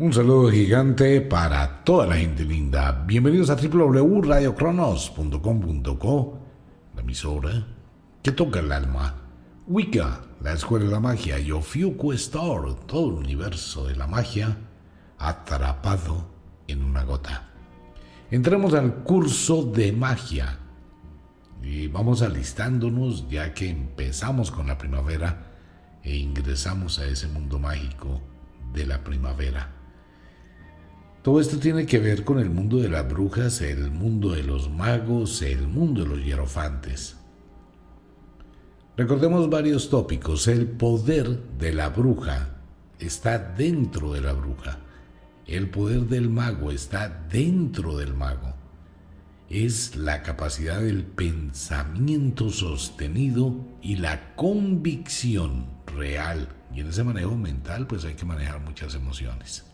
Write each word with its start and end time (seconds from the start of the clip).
Un 0.00 0.12
saludo 0.14 0.50
gigante 0.50 1.20
para 1.20 1.84
toda 1.84 2.06
la 2.06 2.16
gente 2.16 2.42
linda. 2.42 3.04
Bienvenidos 3.06 3.50
a 3.50 3.56
www.radiocronos.com.co, 3.56 6.38
la 6.94 7.02
emisora 7.02 7.66
que 8.22 8.32
toca 8.32 8.60
el 8.60 8.72
alma. 8.72 9.14
Wicca, 9.66 10.22
la 10.40 10.54
escuela 10.54 10.86
de 10.86 10.92
la 10.92 11.00
magia, 11.00 11.38
y 11.38 11.52
Ofiuco 11.52 12.14
Store, 12.14 12.76
todo 12.86 13.10
el 13.10 13.16
universo 13.16 13.88
de 13.88 13.96
la 13.96 14.06
magia, 14.06 14.56
atrapado 15.18 16.30
en 16.66 16.82
una 16.82 17.04
gota. 17.04 17.50
Entramos 18.30 18.72
al 18.72 19.02
curso 19.02 19.64
de 19.64 19.92
magia 19.92 20.60
y 21.62 21.88
vamos 21.88 22.22
alistándonos 22.22 23.28
ya 23.28 23.52
que 23.52 23.68
empezamos 23.68 24.50
con 24.50 24.66
la 24.66 24.78
primavera 24.78 25.50
e 26.02 26.16
ingresamos 26.16 26.98
a 26.98 27.04
ese 27.04 27.28
mundo 27.28 27.58
mágico 27.58 28.22
de 28.72 28.86
la 28.86 29.04
primavera. 29.04 29.76
Todo 31.22 31.38
esto 31.38 31.58
tiene 31.58 31.84
que 31.84 31.98
ver 31.98 32.24
con 32.24 32.38
el 32.38 32.48
mundo 32.48 32.78
de 32.78 32.88
las 32.88 33.06
brujas, 33.06 33.60
el 33.60 33.90
mundo 33.90 34.30
de 34.30 34.42
los 34.42 34.70
magos, 34.70 35.42
el 35.42 35.68
mundo 35.68 36.02
de 36.02 36.08
los 36.08 36.24
hierofantes. 36.24 37.16
Recordemos 38.96 39.50
varios 39.50 39.90
tópicos. 39.90 40.48
El 40.48 40.66
poder 40.66 41.38
de 41.58 41.74
la 41.74 41.90
bruja 41.90 42.62
está 42.98 43.38
dentro 43.38 44.14
de 44.14 44.22
la 44.22 44.32
bruja. 44.32 44.78
El 45.46 45.68
poder 45.68 46.06
del 46.06 46.30
mago 46.30 46.70
está 46.70 47.26
dentro 47.30 47.98
del 47.98 48.14
mago. 48.14 48.54
Es 49.50 49.96
la 49.96 50.22
capacidad 50.22 50.80
del 50.80 51.04
pensamiento 51.04 52.48
sostenido 52.48 53.56
y 53.82 53.96
la 53.96 54.34
convicción 54.36 55.66
real. 55.86 56.48
Y 56.74 56.80
en 56.80 56.88
ese 56.88 57.04
manejo 57.04 57.36
mental 57.36 57.86
pues 57.86 58.06
hay 58.06 58.14
que 58.14 58.24
manejar 58.24 58.60
muchas 58.60 58.94
emociones. 58.94 59.69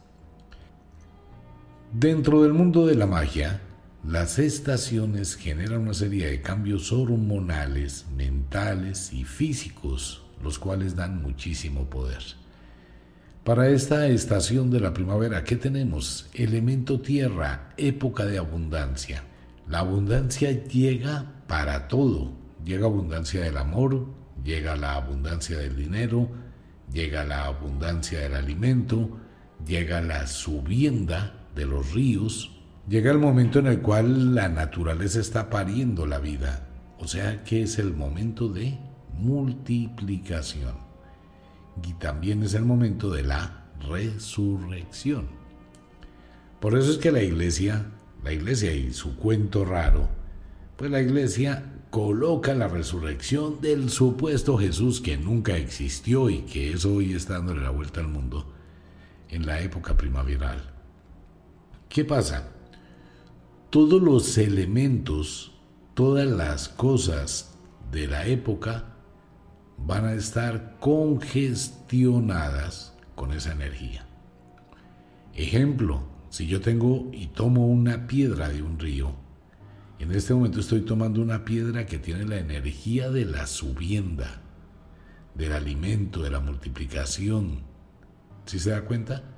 Dentro 1.98 2.42
del 2.42 2.52
mundo 2.52 2.84
de 2.84 2.95
la 2.95 3.06
magia, 3.06 3.62
las 4.07 4.38
estaciones 4.38 5.34
generan 5.34 5.80
una 5.80 5.95
serie 5.95 6.26
de 6.26 6.43
cambios 6.43 6.93
hormonales, 6.93 8.04
mentales 8.15 9.15
y 9.15 9.24
físicos, 9.24 10.23
los 10.43 10.59
cuales 10.59 10.95
dan 10.95 11.23
muchísimo 11.23 11.88
poder. 11.88 12.23
Para 13.45 13.71
esta 13.71 14.09
estación 14.09 14.71
de 14.71 14.80
la 14.80 14.93
primavera, 14.93 15.43
¿qué 15.43 15.56
tenemos? 15.56 16.29
Elemento 16.34 17.01
tierra, 17.01 17.73
época 17.79 18.26
de 18.26 18.37
abundancia. 18.37 19.24
La 19.66 19.78
abundancia 19.78 20.51
llega 20.51 21.32
para 21.46 21.88
todo. 21.88 22.30
Llega 22.62 22.84
abundancia 22.84 23.40
del 23.40 23.56
amor, 23.56 24.04
llega 24.45 24.76
la 24.76 24.96
abundancia 24.96 25.56
del 25.56 25.74
dinero, 25.74 26.28
llega 26.93 27.24
la 27.24 27.46
abundancia 27.46 28.21
del 28.21 28.34
alimento, 28.34 29.18
llega 29.65 30.02
la 30.02 30.26
subienda 30.26 31.46
de 31.57 31.66
los 31.66 31.93
ríos, 31.93 32.52
llega 32.88 33.10
el 33.10 33.18
momento 33.18 33.59
en 33.59 33.66
el 33.66 33.80
cual 33.80 34.35
la 34.35 34.49
naturaleza 34.49 35.18
está 35.18 35.51
pariendo 35.51 36.07
la 36.07 36.21
vida, 36.21 36.68
o 36.99 37.09
sea 37.09 37.43
que 37.43 37.62
es 37.62 37.79
el 37.79 37.95
momento 37.95 38.49
de 38.49 38.79
multiplicación. 39.18 40.77
Y 41.84 41.95
también 41.95 42.43
es 42.43 42.54
el 42.54 42.65
momento 42.65 43.10
de 43.10 43.23
la 43.23 43.65
resurrección. 43.88 45.27
Por 46.60 46.79
eso 46.79 46.90
es 46.90 46.99
que 46.99 47.12
la 47.12 47.23
iglesia, 47.23 47.87
la 48.23 48.32
iglesia 48.32 48.73
y 48.73 48.93
su 48.93 49.16
cuento 49.16 49.65
raro, 49.65 50.09
pues 50.77 50.90
la 50.90 51.01
iglesia 51.01 51.73
coloca 51.90 52.54
la 52.54 52.68
resurrección 52.68 53.60
del 53.60 53.90
supuesto 53.90 54.59
Jesús 54.59 55.01
que 55.01 55.16
nunca 55.16 55.57
existió 55.57 56.29
y 56.29 56.40
que 56.40 56.73
es 56.73 56.84
hoy 56.84 57.15
está 57.15 57.34
dándole 57.34 57.62
la 57.62 57.71
vuelta 57.71 58.01
al 58.01 58.09
mundo 58.09 58.52
en 59.30 59.46
la 59.46 59.60
época 59.60 59.96
primaveral. 59.96 60.76
¿Qué 61.88 62.04
pasa? 62.04 62.51
Todos 63.70 64.03
los 64.03 64.37
elementos, 64.38 65.53
todas 65.94 66.26
las 66.26 66.69
cosas 66.69 67.56
de 67.91 68.06
la 68.06 68.27
época 68.27 68.93
van 69.78 70.05
a 70.06 70.15
estar 70.15 70.77
congestionadas 70.81 72.94
con 73.15 73.33
esa 73.33 73.53
energía. 73.53 74.06
Ejemplo, 75.34 76.03
si 76.31 76.47
yo 76.47 76.61
tengo 76.61 77.11
y 77.12 77.27
tomo 77.28 77.66
una 77.66 78.06
piedra 78.06 78.49
de 78.49 78.62
un 78.62 78.78
río, 78.78 79.15
en 79.99 80.12
este 80.12 80.34
momento 80.34 80.61
estoy 80.61 80.82
tomando 80.82 81.22
una 81.22 81.44
piedra 81.44 81.87
que 81.87 81.99
tiene 81.99 82.27
la 82.27 82.38
energía 82.38 83.11
de 83.11 83.25
la 83.25 83.47
subienda, 83.47 84.43
del 85.34 85.53
alimento, 85.53 86.22
de 86.22 86.31
la 86.31 86.41
multiplicación. 86.41 87.61
¿Sí 88.44 88.59
se 88.59 88.71
da 88.71 88.82
cuenta? 88.82 89.36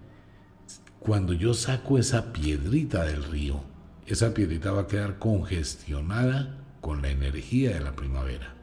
Cuando 1.01 1.33
yo 1.33 1.55
saco 1.55 1.99
esa 1.99 2.33
piedrita 2.33 3.05
del 3.05 3.25
río, 3.25 3.61
esa 4.07 4.35
piedrita 4.35 4.73
va 4.73 4.83
a 4.83 4.87
quedar 4.87 5.19
congestionada 5.19 6.59
con 6.81 7.03
la 7.03 7.11
energía 7.11 7.75
de 7.75 7.81
la 7.81 7.95
primavera. 7.95 8.55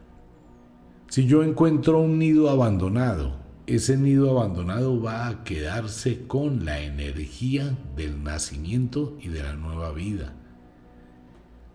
Si 1.08 1.26
yo 1.26 1.42
encuentro 1.42 2.00
un 2.00 2.18
nido 2.18 2.50
abandonado, 2.50 3.36
ese 3.66 3.96
nido 3.96 4.30
abandonado 4.30 5.00
va 5.00 5.28
a 5.28 5.44
quedarse 5.44 6.26
con 6.26 6.64
la 6.64 6.80
energía 6.80 7.76
del 7.96 8.22
nacimiento 8.22 9.16
y 9.20 9.28
de 9.28 9.42
la 9.42 9.54
nueva 9.54 9.92
vida. 9.92 10.34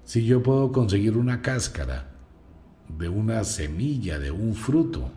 Si 0.03 0.25
yo 0.25 0.43
puedo 0.43 0.71
conseguir 0.71 1.17
una 1.17 1.41
cáscara 1.41 2.11
de 2.97 3.09
una 3.09 3.43
semilla, 3.43 4.19
de 4.19 4.31
un 4.31 4.53
fruto, 4.53 5.11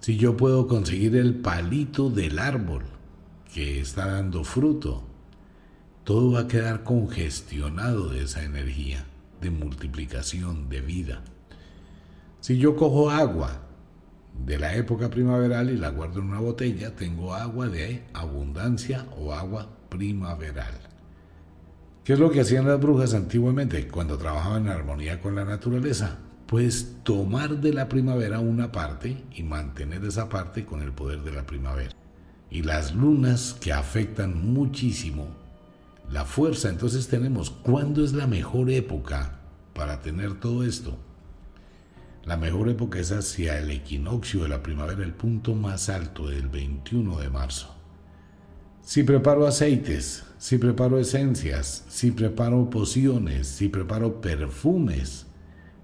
si 0.00 0.16
yo 0.16 0.36
puedo 0.36 0.66
conseguir 0.66 1.16
el 1.16 1.36
palito 1.36 2.10
del 2.10 2.38
árbol, 2.38 2.82
que 3.52 3.80
está 3.80 4.06
dando 4.06 4.44
fruto, 4.44 5.02
todo 6.04 6.32
va 6.32 6.40
a 6.40 6.48
quedar 6.48 6.84
congestionado 6.84 8.08
de 8.08 8.24
esa 8.24 8.42
energía 8.42 9.04
de 9.40 9.50
multiplicación, 9.50 10.68
de 10.68 10.80
vida. 10.80 11.22
Si 12.40 12.58
yo 12.58 12.76
cojo 12.76 13.10
agua 13.10 13.60
de 14.44 14.58
la 14.58 14.74
época 14.74 15.10
primaveral 15.10 15.70
y 15.70 15.76
la 15.76 15.90
guardo 15.90 16.20
en 16.20 16.26
una 16.26 16.40
botella, 16.40 16.96
tengo 16.96 17.34
agua 17.34 17.68
de 17.68 18.02
abundancia 18.14 19.06
o 19.18 19.34
agua 19.34 19.68
primaveral. 19.90 20.74
¿Qué 22.04 22.14
es 22.14 22.18
lo 22.18 22.30
que 22.30 22.40
hacían 22.40 22.66
las 22.66 22.80
brujas 22.80 23.14
antiguamente 23.14 23.86
cuando 23.86 24.18
trabajaban 24.18 24.66
en 24.66 24.72
armonía 24.72 25.20
con 25.20 25.36
la 25.36 25.44
naturaleza? 25.44 26.18
Pues 26.46 26.96
tomar 27.04 27.60
de 27.60 27.72
la 27.72 27.88
primavera 27.88 28.40
una 28.40 28.72
parte 28.72 29.22
y 29.34 29.42
mantener 29.42 30.04
esa 30.04 30.28
parte 30.28 30.64
con 30.64 30.82
el 30.82 30.92
poder 30.92 31.22
de 31.22 31.32
la 31.32 31.46
primavera 31.46 32.01
y 32.52 32.62
las 32.62 32.94
lunas 32.94 33.56
que 33.58 33.72
afectan 33.72 34.52
muchísimo 34.52 35.28
la 36.10 36.26
fuerza. 36.26 36.68
Entonces 36.68 37.08
tenemos, 37.08 37.50
¿cuándo 37.50 38.04
es 38.04 38.12
la 38.12 38.26
mejor 38.26 38.70
época 38.70 39.40
para 39.72 40.02
tener 40.02 40.38
todo 40.38 40.62
esto? 40.62 40.98
La 42.24 42.36
mejor 42.36 42.68
época 42.68 42.98
es 42.98 43.10
hacia 43.10 43.58
el 43.58 43.70
equinoccio 43.70 44.42
de 44.42 44.50
la 44.50 44.62
primavera, 44.62 45.02
el 45.02 45.14
punto 45.14 45.54
más 45.54 45.88
alto 45.88 46.28
del 46.28 46.48
21 46.48 47.18
de 47.18 47.30
marzo. 47.30 47.74
Si 48.82 49.02
preparo 49.02 49.46
aceites, 49.46 50.24
si 50.36 50.58
preparo 50.58 50.98
esencias, 50.98 51.84
si 51.88 52.10
preparo 52.10 52.68
pociones, 52.68 53.46
si 53.46 53.68
preparo 53.68 54.20
perfumes, 54.20 55.26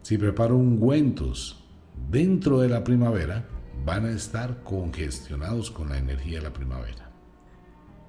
si 0.03 0.19
preparo 0.19 0.57
ungüentos 0.57 1.65
dentro 2.11 2.61
de 2.61 2.69
la 2.69 2.85
primavera, 2.85 3.49
van 3.85 4.07
a 4.07 4.11
estar 4.11 4.63
congestionados 4.63 5.71
con 5.71 5.91
la 5.91 5.99
energía 5.99 6.39
de 6.39 6.45
la 6.45 6.53
primavera. 6.53 7.11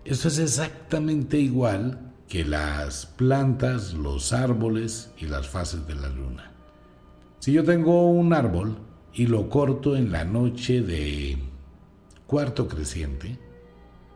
Esto 0.06 0.28
es 0.28 0.40
exactamente 0.40 1.38
igual 1.40 2.14
que 2.28 2.46
las 2.46 3.06
plantas, 3.06 3.94
los 3.94 4.34
árboles 4.34 5.12
y 5.18 5.26
las 5.26 5.48
fases 5.48 5.88
de 5.88 5.96
la 5.96 6.10
luna. 6.10 6.52
Si 7.40 7.54
yo 7.54 7.64
tengo 7.64 8.10
un 8.10 8.34
árbol 8.34 8.78
y 9.14 9.28
lo 9.28 9.50
corto 9.50 9.96
en 9.96 10.12
la 10.12 10.26
noche 10.26 10.82
de 10.82 11.38
cuarto 12.28 12.68
creciente, 12.68 13.40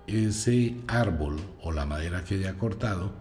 ese 0.08 0.76
árbol 0.88 1.38
o 1.62 1.72
la 1.72 1.86
madera 1.86 2.24
que 2.24 2.36
haya 2.36 2.58
cortado 2.58 3.14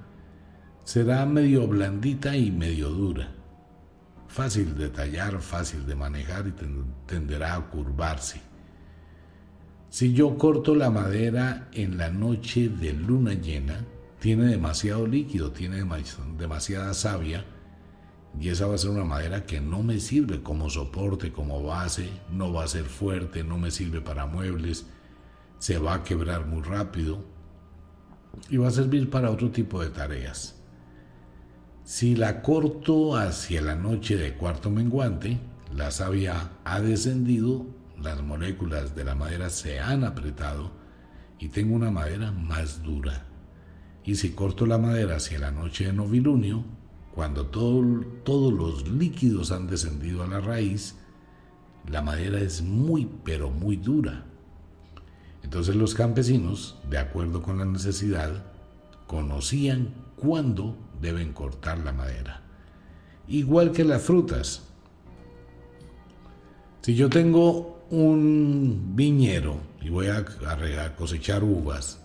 será 0.84 1.24
medio 1.26 1.66
blandita 1.66 2.36
y 2.36 2.50
medio 2.50 2.90
dura 2.90 3.41
fácil 4.32 4.74
de 4.78 4.88
tallar, 4.88 5.42
fácil 5.42 5.84
de 5.84 5.94
manejar 5.94 6.46
y 6.46 6.54
tenderá 7.06 7.54
a 7.54 7.68
curvarse. 7.68 8.40
Si 9.90 10.14
yo 10.14 10.38
corto 10.38 10.74
la 10.74 10.88
madera 10.88 11.68
en 11.72 11.98
la 11.98 12.08
noche 12.08 12.70
de 12.70 12.94
luna 12.94 13.34
llena, 13.34 13.84
tiene 14.20 14.46
demasiado 14.46 15.06
líquido, 15.06 15.52
tiene 15.52 15.84
demasiada 16.38 16.94
savia 16.94 17.44
y 18.40 18.48
esa 18.48 18.66
va 18.66 18.76
a 18.76 18.78
ser 18.78 18.88
una 18.88 19.04
madera 19.04 19.44
que 19.44 19.60
no 19.60 19.82
me 19.82 20.00
sirve 20.00 20.42
como 20.42 20.70
soporte, 20.70 21.30
como 21.30 21.62
base, 21.62 22.08
no 22.30 22.54
va 22.54 22.64
a 22.64 22.68
ser 22.68 22.84
fuerte, 22.84 23.44
no 23.44 23.58
me 23.58 23.70
sirve 23.70 24.00
para 24.00 24.24
muebles, 24.24 24.86
se 25.58 25.76
va 25.76 25.94
a 25.96 26.04
quebrar 26.04 26.46
muy 26.46 26.62
rápido 26.62 27.22
y 28.48 28.56
va 28.56 28.68
a 28.68 28.70
servir 28.70 29.10
para 29.10 29.30
otro 29.30 29.50
tipo 29.50 29.82
de 29.82 29.90
tareas. 29.90 30.61
Si 31.84 32.14
la 32.14 32.42
corto 32.42 33.16
hacia 33.16 33.60
la 33.60 33.74
noche 33.74 34.16
de 34.16 34.34
cuarto 34.34 34.70
menguante, 34.70 35.40
la 35.74 35.90
savia 35.90 36.52
ha 36.64 36.80
descendido, 36.80 37.66
las 38.00 38.22
moléculas 38.22 38.94
de 38.94 39.04
la 39.04 39.16
madera 39.16 39.50
se 39.50 39.80
han 39.80 40.04
apretado 40.04 40.70
y 41.40 41.48
tengo 41.48 41.74
una 41.74 41.90
madera 41.90 42.30
más 42.30 42.84
dura. 42.84 43.26
Y 44.04 44.14
si 44.14 44.30
corto 44.30 44.64
la 44.64 44.78
madera 44.78 45.16
hacia 45.16 45.40
la 45.40 45.50
noche 45.50 45.86
de 45.86 45.92
novilunio, 45.92 46.64
cuando 47.16 47.46
todos 47.46 48.52
los 48.52 48.88
líquidos 48.88 49.50
han 49.50 49.66
descendido 49.66 50.22
a 50.22 50.28
la 50.28 50.40
raíz, 50.40 50.94
la 51.90 52.00
madera 52.00 52.40
es 52.40 52.62
muy, 52.62 53.08
pero 53.24 53.50
muy 53.50 53.76
dura. 53.76 54.24
Entonces 55.42 55.74
los 55.74 55.94
campesinos, 55.94 56.78
de 56.88 56.98
acuerdo 56.98 57.42
con 57.42 57.58
la 57.58 57.64
necesidad, 57.64 58.44
conocían 59.08 59.94
cuándo 60.16 60.76
deben 61.02 61.32
cortar 61.32 61.78
la 61.78 61.92
madera. 61.92 62.40
Igual 63.28 63.72
que 63.72 63.84
las 63.84 64.02
frutas. 64.02 64.62
Si 66.80 66.94
yo 66.94 67.10
tengo 67.10 67.84
un 67.90 68.92
viñero 68.94 69.58
y 69.80 69.90
voy 69.90 70.06
a, 70.06 70.24
cosechar 70.96 71.44
uvas, 71.44 72.00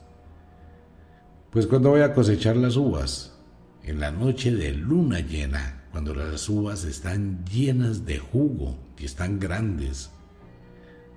pues 1.51 1.67
cuando 1.67 1.91
voy 1.91 2.01
a 2.01 2.13
cosechar 2.13 2.57
las 2.57 2.75
uvas, 2.75 3.33
en 3.83 3.99
la 3.99 4.11
noche 4.11 4.51
de 4.51 4.73
luna 4.73 5.21
llena, 5.21 5.85
cuando 5.91 6.13
las 6.13 6.49
uvas 6.49 6.83
están 6.83 7.45
llenas 7.45 8.05
de 8.05 8.19
jugo 8.19 8.77
y 8.97 9.05
están 9.05 9.39
grandes, 9.39 10.09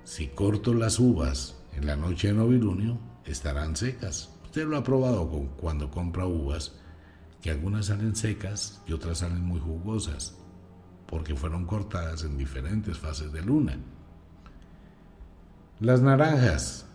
si 0.03 0.27
corto 0.27 0.73
las 0.73 0.99
uvas 0.99 1.57
en 1.75 1.85
la 1.85 1.95
noche 1.95 2.29
de 2.29 2.33
novilunio, 2.33 2.97
estarán 3.25 3.75
secas. 3.75 4.29
Usted 4.45 4.67
lo 4.67 4.77
ha 4.77 4.83
probado 4.83 5.29
cuando 5.57 5.91
compra 5.91 6.25
uvas, 6.25 6.73
que 7.41 7.49
algunas 7.49 7.87
salen 7.87 8.15
secas 8.15 8.81
y 8.87 8.93
otras 8.93 9.19
salen 9.19 9.41
muy 9.41 9.59
jugosas, 9.59 10.37
porque 11.07 11.35
fueron 11.35 11.65
cortadas 11.65 12.23
en 12.23 12.37
diferentes 12.37 12.97
fases 12.97 13.31
de 13.31 13.41
luna. 13.41 13.77
Las 15.79 16.01
naranjas, 16.01 16.85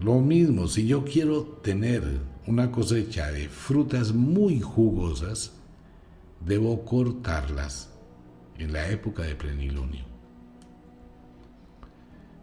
lo 0.00 0.20
mismo, 0.20 0.68
si 0.68 0.86
yo 0.86 1.04
quiero 1.04 1.42
tener 1.62 2.20
una 2.46 2.70
cosecha 2.70 3.30
de 3.32 3.48
frutas 3.48 4.12
muy 4.12 4.60
jugosas, 4.60 5.52
debo 6.40 6.84
cortarlas 6.84 7.90
en 8.58 8.72
la 8.72 8.88
época 8.88 9.22
de 9.22 9.34
plenilunio. 9.34 10.04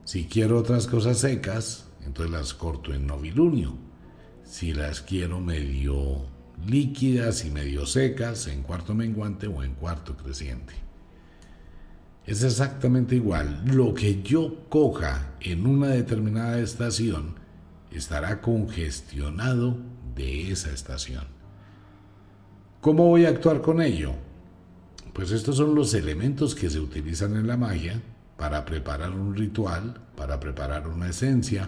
Si 0.04 0.26
quiero 0.26 0.58
otras 0.58 0.88
cosas 0.88 1.20
secas, 1.20 1.88
entonces 2.06 2.32
las 2.32 2.54
corto 2.54 2.94
en 2.94 3.06
novilunio. 3.06 3.78
Si 4.44 4.74
las 4.74 5.02
quiero 5.02 5.40
medio 5.40 6.26
líquidas 6.68 7.46
y 7.46 7.52
medio 7.52 7.86
secas, 7.86 8.48
en 8.48 8.64
cuarto 8.64 8.94
menguante 8.94 9.48
o 9.48 9.64
en 9.64 9.74
cuarto 9.74 10.16
creciente. 10.16 10.74
Es 12.26 12.44
exactamente 12.44 13.16
igual. 13.16 13.64
Lo 13.66 13.94
que 13.94 14.22
yo 14.22 14.70
coja 14.70 15.34
en 15.40 15.66
una 15.66 15.88
determinada 15.88 16.60
estación 16.60 17.36
estará 17.92 18.42
congestionado 18.42 19.78
de 20.16 20.52
esa 20.52 20.72
estación. 20.72 21.26
¿Cómo 22.82 23.08
voy 23.08 23.26
a 23.26 23.30
actuar 23.30 23.62
con 23.62 23.82
ello? 23.82 24.14
Pues 25.14 25.32
estos 25.32 25.58
son 25.58 25.76
los 25.76 25.94
elementos 25.94 26.56
que 26.56 26.70
se 26.70 26.80
utilizan 26.80 27.36
en 27.36 27.48
la 27.48 27.58
magia 27.58 28.02
para 28.38 28.64
preparar 28.64 29.12
un 29.12 29.36
ritual, 29.36 30.00
para 30.16 30.40
preparar 30.40 30.88
una 30.88 31.10
esencia, 31.10 31.68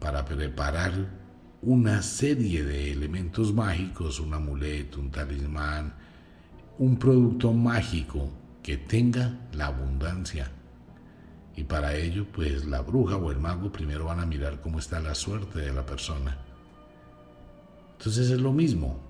para 0.00 0.24
preparar 0.24 1.17
una 1.62 2.02
serie 2.02 2.64
de 2.64 2.92
elementos 2.92 3.52
mágicos, 3.52 4.20
un 4.20 4.32
amuleto, 4.32 5.00
un 5.00 5.10
talismán, 5.10 5.92
un 6.78 6.96
producto 6.96 7.52
mágico 7.52 8.28
que 8.62 8.76
tenga 8.76 9.48
la 9.52 9.66
abundancia. 9.66 10.50
Y 11.56 11.64
para 11.64 11.96
ello, 11.96 12.26
pues 12.32 12.64
la 12.66 12.82
bruja 12.82 13.16
o 13.16 13.32
el 13.32 13.40
mago 13.40 13.72
primero 13.72 14.04
van 14.04 14.20
a 14.20 14.26
mirar 14.26 14.60
cómo 14.60 14.78
está 14.78 15.00
la 15.00 15.14
suerte 15.14 15.58
de 15.58 15.72
la 15.72 15.84
persona. 15.84 16.38
Entonces 17.98 18.30
es 18.30 18.40
lo 18.40 18.52
mismo. 18.52 19.00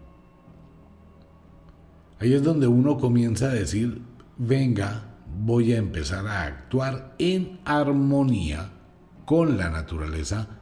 Ahí 2.20 2.32
es 2.32 2.42
donde 2.42 2.66
uno 2.66 2.96
comienza 2.96 3.50
a 3.50 3.54
decir, 3.54 4.00
venga, 4.38 5.04
voy 5.40 5.74
a 5.74 5.76
empezar 5.76 6.26
a 6.26 6.44
actuar 6.44 7.14
en 7.18 7.60
armonía 7.66 8.70
con 9.26 9.58
la 9.58 9.68
naturaleza 9.68 10.57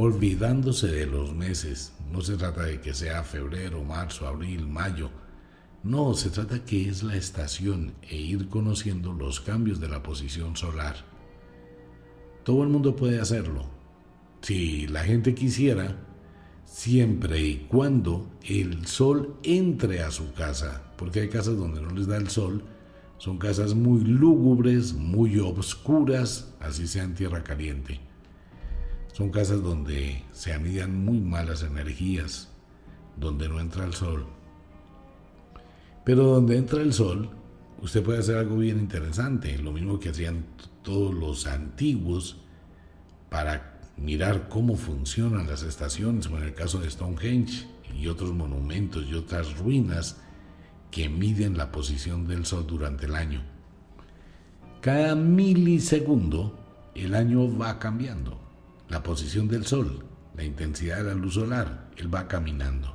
olvidándose 0.00 0.86
de 0.86 1.06
los 1.06 1.34
meses. 1.34 1.92
No 2.12 2.20
se 2.20 2.36
trata 2.36 2.62
de 2.62 2.80
que 2.80 2.94
sea 2.94 3.24
febrero, 3.24 3.82
marzo, 3.82 4.28
abril, 4.28 4.64
mayo. 4.64 5.10
No, 5.82 6.14
se 6.14 6.30
trata 6.30 6.64
que 6.64 6.88
es 6.88 7.02
la 7.02 7.16
estación 7.16 7.94
e 8.08 8.14
ir 8.14 8.48
conociendo 8.48 9.12
los 9.12 9.40
cambios 9.40 9.80
de 9.80 9.88
la 9.88 10.04
posición 10.04 10.56
solar. 10.56 10.94
Todo 12.44 12.62
el 12.62 12.68
mundo 12.68 12.94
puede 12.94 13.20
hacerlo. 13.20 13.66
Si 14.40 14.86
la 14.86 15.02
gente 15.02 15.34
quisiera, 15.34 15.96
siempre 16.64 17.40
y 17.40 17.66
cuando 17.68 18.30
el 18.44 18.86
sol 18.86 19.34
entre 19.42 20.04
a 20.04 20.12
su 20.12 20.32
casa, 20.32 20.92
porque 20.96 21.22
hay 21.22 21.28
casas 21.28 21.56
donde 21.56 21.82
no 21.82 21.90
les 21.90 22.06
da 22.06 22.18
el 22.18 22.30
sol, 22.30 22.62
son 23.16 23.38
casas 23.38 23.74
muy 23.74 24.02
lúgubres, 24.02 24.94
muy 24.94 25.40
obscuras, 25.40 26.54
así 26.60 26.86
sea 26.86 27.02
en 27.02 27.16
tierra 27.16 27.42
caliente. 27.42 28.07
Son 29.18 29.30
casas 29.30 29.64
donde 29.64 30.22
se 30.30 30.52
anidan 30.52 31.04
muy 31.04 31.18
malas 31.18 31.64
energías, 31.64 32.50
donde 33.16 33.48
no 33.48 33.58
entra 33.58 33.84
el 33.84 33.92
sol. 33.92 34.26
Pero 36.04 36.22
donde 36.22 36.56
entra 36.56 36.80
el 36.82 36.92
sol, 36.92 37.28
usted 37.82 38.04
puede 38.04 38.20
hacer 38.20 38.36
algo 38.36 38.58
bien 38.58 38.78
interesante, 38.78 39.58
lo 39.58 39.72
mismo 39.72 39.98
que 39.98 40.10
hacían 40.10 40.44
todos 40.84 41.12
los 41.12 41.48
antiguos 41.48 42.36
para 43.28 43.80
mirar 43.96 44.48
cómo 44.48 44.76
funcionan 44.76 45.48
las 45.48 45.64
estaciones, 45.64 46.28
como 46.28 46.38
en 46.38 46.44
el 46.44 46.54
caso 46.54 46.78
de 46.78 46.88
Stonehenge 46.88 47.66
y 47.92 48.06
otros 48.06 48.32
monumentos 48.32 49.04
y 49.04 49.14
otras 49.14 49.58
ruinas 49.58 50.18
que 50.92 51.08
miden 51.08 51.58
la 51.58 51.72
posición 51.72 52.28
del 52.28 52.46
sol 52.46 52.68
durante 52.68 53.06
el 53.06 53.16
año. 53.16 53.42
Cada 54.80 55.16
milisegundo 55.16 56.56
el 56.94 57.16
año 57.16 57.58
va 57.58 57.80
cambiando 57.80 58.46
la 58.88 59.02
posición 59.02 59.48
del 59.48 59.66
sol, 59.66 60.04
la 60.36 60.44
intensidad 60.44 60.98
de 60.98 61.04
la 61.04 61.14
luz 61.14 61.34
solar, 61.34 61.90
él 61.96 62.12
va 62.12 62.28
caminando. 62.28 62.94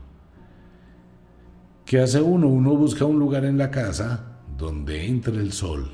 ¿Qué 1.86 2.00
hace 2.00 2.22
uno? 2.22 2.48
Uno 2.48 2.76
busca 2.76 3.06
un 3.06 3.20
lugar 3.20 3.46
en 3.46 3.58
la 3.58 3.70
casa 3.70 4.40
donde 4.58 5.06
entre 5.06 5.38
el 5.38 5.52
sol, 5.52 5.92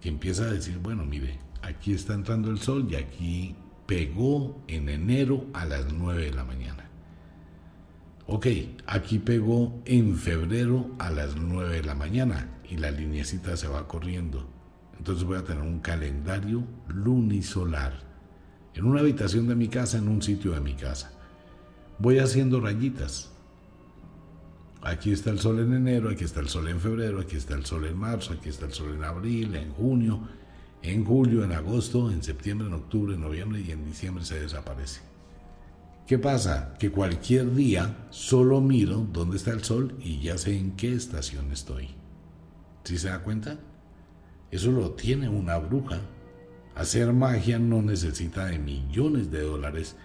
que 0.00 0.08
empieza 0.08 0.44
a 0.44 0.52
decir, 0.52 0.78
bueno, 0.78 1.04
mire, 1.04 1.38
aquí 1.62 1.92
está 1.92 2.14
entrando 2.14 2.50
el 2.50 2.58
sol 2.58 2.86
y 2.90 2.96
aquí 2.96 3.54
pegó 3.86 4.62
en 4.66 4.88
enero 4.88 5.46
a 5.52 5.64
las 5.66 5.92
9 5.92 6.24
de 6.24 6.32
la 6.32 6.44
mañana. 6.44 6.88
Ok, 8.26 8.46
aquí 8.86 9.18
pegó 9.18 9.82
en 9.84 10.16
febrero 10.16 10.90
a 10.98 11.10
las 11.10 11.36
9 11.36 11.76
de 11.76 11.82
la 11.84 11.94
mañana 11.94 12.48
y 12.68 12.78
la 12.78 12.90
linecita 12.90 13.56
se 13.56 13.68
va 13.68 13.86
corriendo. 13.86 14.48
Entonces 14.96 15.24
voy 15.24 15.36
a 15.36 15.44
tener 15.44 15.62
un 15.62 15.80
calendario 15.80 16.64
lunisolar 16.88 18.13
en 18.74 18.84
una 18.84 19.00
habitación 19.00 19.46
de 19.48 19.54
mi 19.54 19.68
casa, 19.68 19.98
en 19.98 20.08
un 20.08 20.22
sitio 20.22 20.52
de 20.52 20.60
mi 20.60 20.74
casa. 20.74 21.12
Voy 21.98 22.18
haciendo 22.18 22.60
rayitas. 22.60 23.30
Aquí 24.82 25.12
está 25.12 25.30
el 25.30 25.38
sol 25.38 25.60
en 25.60 25.72
enero, 25.72 26.10
aquí 26.10 26.24
está 26.24 26.40
el 26.40 26.48
sol 26.48 26.68
en 26.68 26.80
febrero, 26.80 27.20
aquí 27.20 27.36
está 27.36 27.54
el 27.54 27.64
sol 27.64 27.86
en 27.86 27.96
marzo, 27.96 28.34
aquí 28.34 28.50
está 28.50 28.66
el 28.66 28.72
sol 28.72 28.94
en 28.94 29.04
abril, 29.04 29.54
en 29.54 29.72
junio, 29.72 30.28
en 30.82 31.04
julio, 31.04 31.42
en 31.44 31.52
agosto, 31.52 32.10
en 32.10 32.22
septiembre, 32.22 32.66
en 32.66 32.74
octubre, 32.74 33.14
en 33.14 33.22
noviembre 33.22 33.62
y 33.62 33.70
en 33.70 33.84
diciembre 33.86 34.24
se 34.24 34.40
desaparece. 34.40 35.00
¿Qué 36.06 36.18
pasa? 36.18 36.74
Que 36.78 36.90
cualquier 36.90 37.54
día 37.54 38.06
solo 38.10 38.60
miro 38.60 39.06
dónde 39.10 39.38
está 39.38 39.52
el 39.52 39.64
sol 39.64 39.96
y 40.00 40.20
ya 40.20 40.36
sé 40.36 40.58
en 40.58 40.72
qué 40.72 40.92
estación 40.92 41.50
estoy. 41.50 41.88
¿Sí 42.82 42.98
se 42.98 43.08
da 43.08 43.20
cuenta? 43.20 43.58
Eso 44.50 44.70
lo 44.70 44.90
tiene 44.90 45.30
una 45.30 45.56
bruja 45.56 46.00
Hacer 46.74 47.12
magia 47.12 47.58
no 47.58 47.82
necesita 47.82 48.46
de 48.46 48.58
millones 48.58 49.30
de 49.30 49.42
dólares 49.42 49.96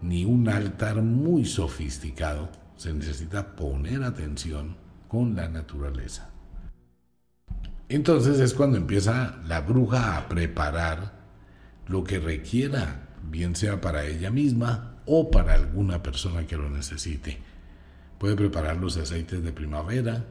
ni 0.00 0.24
un 0.24 0.48
altar 0.48 1.02
muy 1.02 1.44
sofisticado. 1.44 2.50
Se 2.76 2.92
necesita 2.92 3.56
poner 3.56 4.04
atención 4.04 4.76
con 5.08 5.34
la 5.34 5.48
naturaleza. 5.48 6.30
Entonces 7.88 8.38
es 8.38 8.54
cuando 8.54 8.76
empieza 8.76 9.40
la 9.46 9.60
bruja 9.60 10.16
a 10.16 10.28
preparar 10.28 11.24
lo 11.86 12.04
que 12.04 12.18
requiera, 12.18 13.08
bien 13.30 13.56
sea 13.56 13.80
para 13.80 14.04
ella 14.04 14.30
misma 14.30 14.96
o 15.06 15.30
para 15.30 15.54
alguna 15.54 16.02
persona 16.02 16.46
que 16.46 16.56
lo 16.56 16.70
necesite. 16.70 17.38
Puede 18.18 18.36
preparar 18.36 18.76
los 18.76 18.96
aceites 18.96 19.42
de 19.42 19.52
primavera 19.52 20.24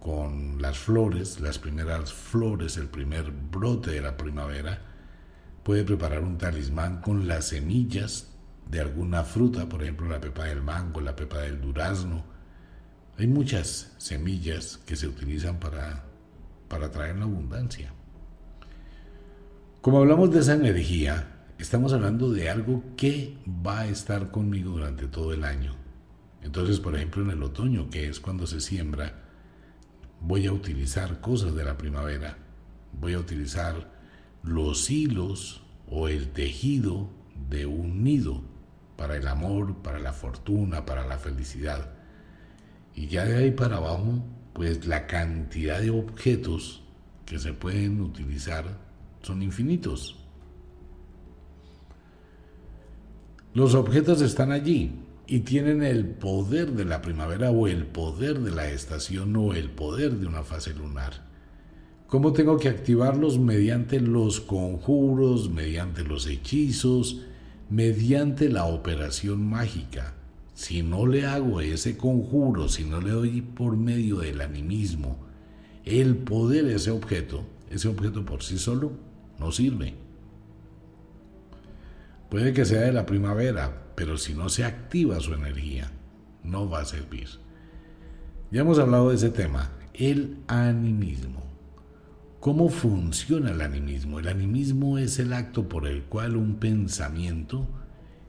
con 0.00 0.62
las 0.62 0.78
flores, 0.78 1.40
las 1.40 1.58
primeras 1.58 2.12
flores, 2.12 2.76
el 2.76 2.88
primer 2.88 3.30
brote 3.30 3.90
de 3.90 4.00
la 4.00 4.16
primavera 4.16 4.95
Puede 5.66 5.82
preparar 5.82 6.22
un 6.22 6.38
talismán 6.38 7.00
con 7.00 7.26
las 7.26 7.46
semillas 7.46 8.28
de 8.70 8.78
alguna 8.78 9.24
fruta, 9.24 9.68
por 9.68 9.82
ejemplo 9.82 10.08
la 10.08 10.20
pepa 10.20 10.44
del 10.44 10.62
mango, 10.62 11.00
la 11.00 11.16
pepa 11.16 11.38
del 11.38 11.60
durazno. 11.60 12.22
Hay 13.18 13.26
muchas 13.26 13.92
semillas 13.98 14.78
que 14.86 14.94
se 14.94 15.08
utilizan 15.08 15.58
para, 15.58 16.04
para 16.68 16.92
traer 16.92 17.16
la 17.16 17.24
abundancia. 17.24 17.92
Como 19.80 19.98
hablamos 19.98 20.30
de 20.30 20.38
esa 20.38 20.54
energía, 20.54 21.48
estamos 21.58 21.92
hablando 21.92 22.30
de 22.30 22.48
algo 22.48 22.84
que 22.96 23.36
va 23.48 23.80
a 23.80 23.86
estar 23.88 24.30
conmigo 24.30 24.70
durante 24.70 25.08
todo 25.08 25.32
el 25.32 25.42
año. 25.42 25.74
Entonces, 26.42 26.78
por 26.78 26.94
ejemplo, 26.94 27.24
en 27.24 27.30
el 27.30 27.42
otoño, 27.42 27.90
que 27.90 28.06
es 28.06 28.20
cuando 28.20 28.46
se 28.46 28.60
siembra, 28.60 29.14
voy 30.20 30.46
a 30.46 30.52
utilizar 30.52 31.20
cosas 31.20 31.56
de 31.56 31.64
la 31.64 31.76
primavera. 31.76 32.38
Voy 32.92 33.14
a 33.14 33.18
utilizar 33.18 33.95
los 34.46 34.90
hilos 34.90 35.62
o 35.90 36.08
el 36.08 36.30
tejido 36.30 37.08
de 37.50 37.66
un 37.66 38.04
nido 38.04 38.42
para 38.96 39.16
el 39.16 39.26
amor, 39.26 39.76
para 39.82 39.98
la 39.98 40.12
fortuna, 40.12 40.86
para 40.86 41.06
la 41.06 41.18
felicidad. 41.18 41.90
Y 42.94 43.08
ya 43.08 43.24
de 43.24 43.36
ahí 43.36 43.50
para 43.50 43.76
abajo, 43.76 44.24
pues 44.52 44.86
la 44.86 45.06
cantidad 45.06 45.80
de 45.80 45.90
objetos 45.90 46.82
que 47.26 47.38
se 47.38 47.52
pueden 47.52 48.00
utilizar 48.00 48.64
son 49.22 49.42
infinitos. 49.42 50.16
Los 53.52 53.74
objetos 53.74 54.20
están 54.22 54.52
allí 54.52 54.92
y 55.26 55.40
tienen 55.40 55.82
el 55.82 56.06
poder 56.06 56.72
de 56.72 56.84
la 56.84 57.02
primavera 57.02 57.50
o 57.50 57.66
el 57.66 57.86
poder 57.86 58.40
de 58.40 58.52
la 58.52 58.68
estación 58.68 59.34
o 59.36 59.54
el 59.54 59.70
poder 59.70 60.12
de 60.12 60.26
una 60.26 60.42
fase 60.42 60.72
lunar. 60.72 61.26
¿Cómo 62.08 62.32
tengo 62.32 62.56
que 62.58 62.68
activarlos? 62.68 63.38
Mediante 63.38 64.00
los 64.00 64.40
conjuros, 64.40 65.50
mediante 65.50 66.04
los 66.04 66.26
hechizos, 66.26 67.22
mediante 67.68 68.48
la 68.48 68.66
operación 68.66 69.48
mágica. 69.48 70.14
Si 70.54 70.82
no 70.82 71.06
le 71.06 71.26
hago 71.26 71.60
ese 71.60 71.96
conjuro, 71.96 72.68
si 72.68 72.84
no 72.84 73.00
le 73.00 73.10
doy 73.10 73.40
por 73.42 73.76
medio 73.76 74.18
del 74.18 74.40
animismo 74.40 75.26
el 75.86 76.16
poder 76.16 76.64
de 76.64 76.74
ese 76.74 76.90
objeto, 76.90 77.44
ese 77.70 77.86
objeto 77.88 78.24
por 78.24 78.42
sí 78.42 78.58
solo 78.58 78.92
no 79.38 79.52
sirve. 79.52 79.94
Puede 82.28 82.52
que 82.52 82.64
sea 82.64 82.80
de 82.80 82.92
la 82.92 83.06
primavera, 83.06 83.92
pero 83.94 84.18
si 84.18 84.34
no 84.34 84.48
se 84.48 84.64
activa 84.64 85.20
su 85.20 85.32
energía, 85.32 85.92
no 86.42 86.68
va 86.68 86.80
a 86.80 86.84
servir. 86.84 87.28
Ya 88.50 88.62
hemos 88.62 88.80
hablado 88.80 89.10
de 89.10 89.16
ese 89.16 89.30
tema, 89.30 89.70
el 89.94 90.38
animismo. 90.48 91.45
¿Cómo 92.46 92.68
funciona 92.68 93.50
el 93.50 93.60
animismo? 93.60 94.20
El 94.20 94.28
animismo 94.28 94.98
es 94.98 95.18
el 95.18 95.32
acto 95.32 95.68
por 95.68 95.84
el 95.84 96.04
cual 96.04 96.36
un 96.36 96.60
pensamiento 96.60 97.66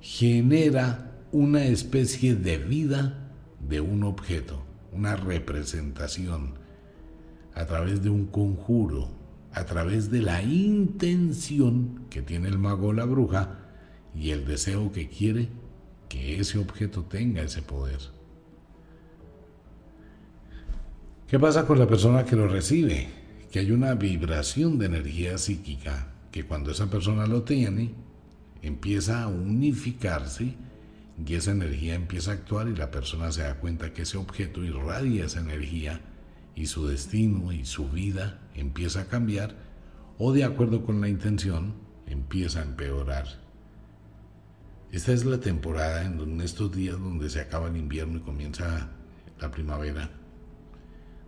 genera 0.01 1.11
una 1.31 1.65
especie 1.65 2.33
de 2.33 2.57
vida 2.57 3.29
de 3.59 3.79
un 3.79 4.03
objeto, 4.03 4.63
una 4.91 5.15
representación, 5.17 6.55
a 7.53 7.67
través 7.67 8.01
de 8.01 8.09
un 8.09 8.25
conjuro, 8.25 9.11
a 9.53 9.65
través 9.65 10.09
de 10.09 10.23
la 10.23 10.41
intención 10.41 12.07
que 12.09 12.23
tiene 12.23 12.47
el 12.47 12.57
mago 12.57 12.87
o 12.87 12.93
la 12.93 13.05
bruja 13.05 13.59
y 14.15 14.31
el 14.31 14.47
deseo 14.47 14.91
que 14.91 15.09
quiere 15.09 15.49
que 16.09 16.39
ese 16.39 16.57
objeto 16.57 17.03
tenga 17.03 17.43
ese 17.43 17.61
poder. 17.61 17.99
¿Qué 21.27 21.37
pasa 21.37 21.67
con 21.67 21.77
la 21.77 21.87
persona 21.87 22.25
que 22.25 22.35
lo 22.35 22.47
recibe? 22.47 23.16
Que 23.51 23.59
hay 23.59 23.71
una 23.71 23.95
vibración 23.95 24.77
de 24.77 24.87
energía 24.87 25.37
psíquica 25.37 26.07
que 26.31 26.45
cuando 26.45 26.71
esa 26.71 26.89
persona 26.89 27.25
lo 27.27 27.43
tiene, 27.43 27.93
empieza 28.61 29.23
a 29.23 29.27
unificarse 29.27 30.55
y 31.25 31.33
esa 31.33 31.51
energía 31.51 31.95
empieza 31.95 32.31
a 32.31 32.33
actuar 32.35 32.67
y 32.67 32.75
la 32.75 32.91
persona 32.91 33.31
se 33.31 33.41
da 33.41 33.55
cuenta 33.55 33.93
que 33.93 34.03
ese 34.03 34.17
objeto 34.17 34.63
irradia 34.63 35.25
esa 35.25 35.39
energía 35.39 36.01
y 36.55 36.67
su 36.67 36.87
destino 36.87 37.51
y 37.51 37.65
su 37.65 37.89
vida 37.89 38.39
empieza 38.55 39.01
a 39.01 39.07
cambiar 39.07 39.55
o 40.17 40.33
de 40.33 40.43
acuerdo 40.43 40.83
con 40.83 41.01
la 41.01 41.09
intención 41.09 41.75
empieza 42.07 42.59
a 42.59 42.63
empeorar. 42.63 43.27
Esta 44.91 45.11
es 45.11 45.25
la 45.25 45.39
temporada 45.39 46.05
en 46.05 46.41
estos 46.41 46.71
días 46.71 46.99
donde 46.99 47.29
se 47.29 47.41
acaba 47.41 47.67
el 47.67 47.77
invierno 47.77 48.17
y 48.17 48.21
comienza 48.21 48.89
la 49.39 49.51
primavera, 49.51 50.09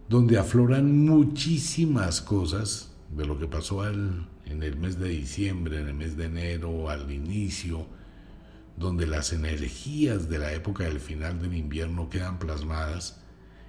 donde 0.10 0.40
afloran 0.40 1.06
muchísimas 1.06 2.20
cosas 2.20 2.92
de 3.16 3.28
lo 3.28 3.38
que 3.38 3.48
pasó 3.48 3.88
en 3.88 4.28
el 4.46 4.76
mes 4.76 5.00
de 5.00 5.10
diciembre, 5.10 5.80
en 5.80 5.88
el 5.88 5.94
mes 5.94 6.18
de 6.18 6.26
enero, 6.26 6.90
al 6.90 7.12
inicio, 7.12 7.86
donde 8.76 9.06
las 9.06 9.34
energías 9.34 10.28
de 10.28 10.40
la 10.40 10.52
época 10.54 10.86
del 10.86 11.00
final 11.00 11.40
del 11.40 11.54
invierno 11.54 12.10
quedan 12.10 12.40
plasmadas 12.40 13.22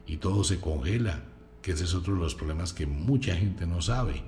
y 0.06 0.16
todo 0.16 0.42
se 0.42 0.61
congela 0.61 1.25
que 1.61 1.73
ese 1.73 1.85
es 1.85 1.94
otro 1.94 2.14
de 2.14 2.20
los 2.20 2.35
problemas 2.35 2.73
que 2.73 2.87
mucha 2.87 3.37
gente 3.37 3.66
no 3.66 3.82
sabe. 3.82 4.23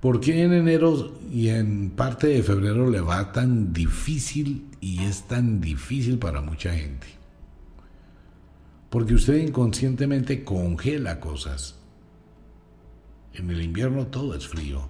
¿Por 0.00 0.20
qué 0.20 0.42
en 0.42 0.52
enero 0.52 1.12
y 1.32 1.48
en 1.48 1.90
parte 1.90 2.26
de 2.26 2.42
febrero 2.42 2.90
le 2.90 3.00
va 3.00 3.32
tan 3.32 3.72
difícil 3.72 4.66
y 4.80 5.04
es 5.04 5.26
tan 5.26 5.60
difícil 5.60 6.18
para 6.18 6.40
mucha 6.40 6.74
gente? 6.74 7.19
Porque 8.90 9.14
usted 9.14 9.36
inconscientemente 9.36 10.42
congela 10.42 11.20
cosas. 11.20 11.78
En 13.32 13.48
el 13.48 13.62
invierno 13.62 14.08
todo 14.08 14.34
es 14.34 14.48
frío. 14.48 14.88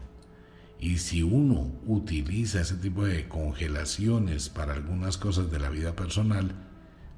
Y 0.78 0.96
si 0.96 1.22
uno 1.22 1.70
utiliza 1.86 2.62
ese 2.62 2.76
tipo 2.76 3.04
de 3.04 3.28
congelaciones 3.28 4.48
para 4.48 4.72
algunas 4.72 5.18
cosas 5.18 5.50
de 5.50 5.58
la 5.58 5.68
vida 5.68 5.94
personal, 5.94 6.54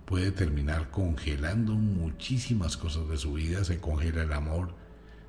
puede 0.07 0.33
terminar 0.33 0.91
congelando 0.91 1.75
muchísimas 1.75 2.77
cosas 2.77 3.09
de 3.09 3.17
su 3.17 3.35
vida. 3.35 3.63
Se 3.63 3.79
congela 3.79 4.25
el 4.25 4.33
amor, 4.33 4.75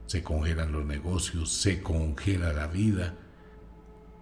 se 0.07 0.24
congelan 0.24 0.72
los 0.72 0.86
negocios, 0.88 1.51
se 1.51 1.83
congela 1.83 2.51
la 2.51 2.65
vida. 2.65 3.13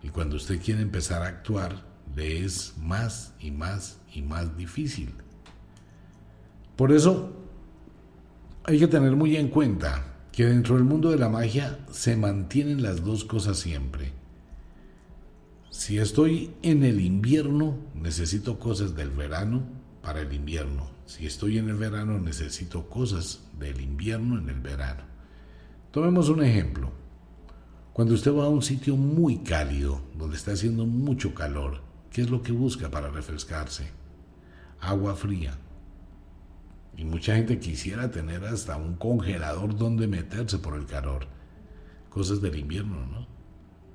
Y 0.04 0.10
cuando 0.10 0.36
usted 0.36 0.62
quiere 0.62 0.82
empezar 0.82 1.22
a 1.22 1.28
actuar, 1.28 1.86
le 2.14 2.44
es 2.44 2.74
más 2.78 3.34
y 3.40 3.52
más 3.52 4.02
y 4.14 4.22
más 4.22 4.58
difícil. 4.58 5.14
Por 6.82 6.92
eso 6.92 7.30
hay 8.64 8.80
que 8.80 8.88
tener 8.88 9.16
muy 9.16 9.38
en 9.38 9.50
cuenta 9.50 10.16
que 10.32 10.48
dentro 10.48 10.74
del 10.74 10.84
mundo 10.84 11.12
de 11.12 11.20
la 11.20 11.30
magia 11.30 11.78
se 11.92 12.18
mantienen 12.18 12.82
las 12.82 13.06
dos 13.06 13.24
cosas 13.24 13.60
siempre. 13.60 14.12
Si 15.70 16.00
estoy 16.00 16.56
en 16.64 16.84
el 16.84 17.00
invierno, 17.00 17.78
necesito 17.94 18.58
cosas 18.58 18.96
del 18.96 19.12
verano 19.12 19.62
para 20.02 20.22
el 20.22 20.34
invierno. 20.34 20.90
Si 21.06 21.28
estoy 21.28 21.60
en 21.60 21.70
el 21.70 21.76
verano, 21.76 22.18
necesito 22.18 22.90
cosas 22.90 23.42
del 23.60 23.80
invierno 23.80 24.40
en 24.40 24.50
el 24.50 24.60
verano. 24.60 25.04
Tomemos 25.92 26.30
un 26.30 26.42
ejemplo. 26.42 26.92
Cuando 27.94 28.16
usted 28.16 28.34
va 28.34 28.46
a 28.46 28.50
un 28.50 28.64
sitio 28.64 28.98
muy 28.98 29.38
cálido, 29.44 30.02
donde 30.18 30.36
está 30.36 30.54
haciendo 30.54 30.88
mucho 30.88 31.36
calor, 31.36 31.82
¿qué 32.10 32.24
es 32.24 32.32
lo 32.32 32.42
que 32.42 32.52
busca 32.54 32.90
para 32.90 33.12
refrescarse? 33.12 33.92
Agua 34.80 35.16
fría. 35.16 35.56
Y 36.98 37.06
mucha 37.06 37.36
gente 37.36 37.60
quisiera 37.60 38.12
tener 38.12 38.46
hasta 38.46 38.78
un 38.78 38.96
congelador 38.96 39.78
donde 39.78 40.08
meterse 40.08 40.60
por 40.60 40.76
el 40.76 40.86
calor. 40.86 41.28
Cosas 42.10 42.42
del 42.42 42.58
invierno, 42.58 43.06
¿no? 43.06 43.28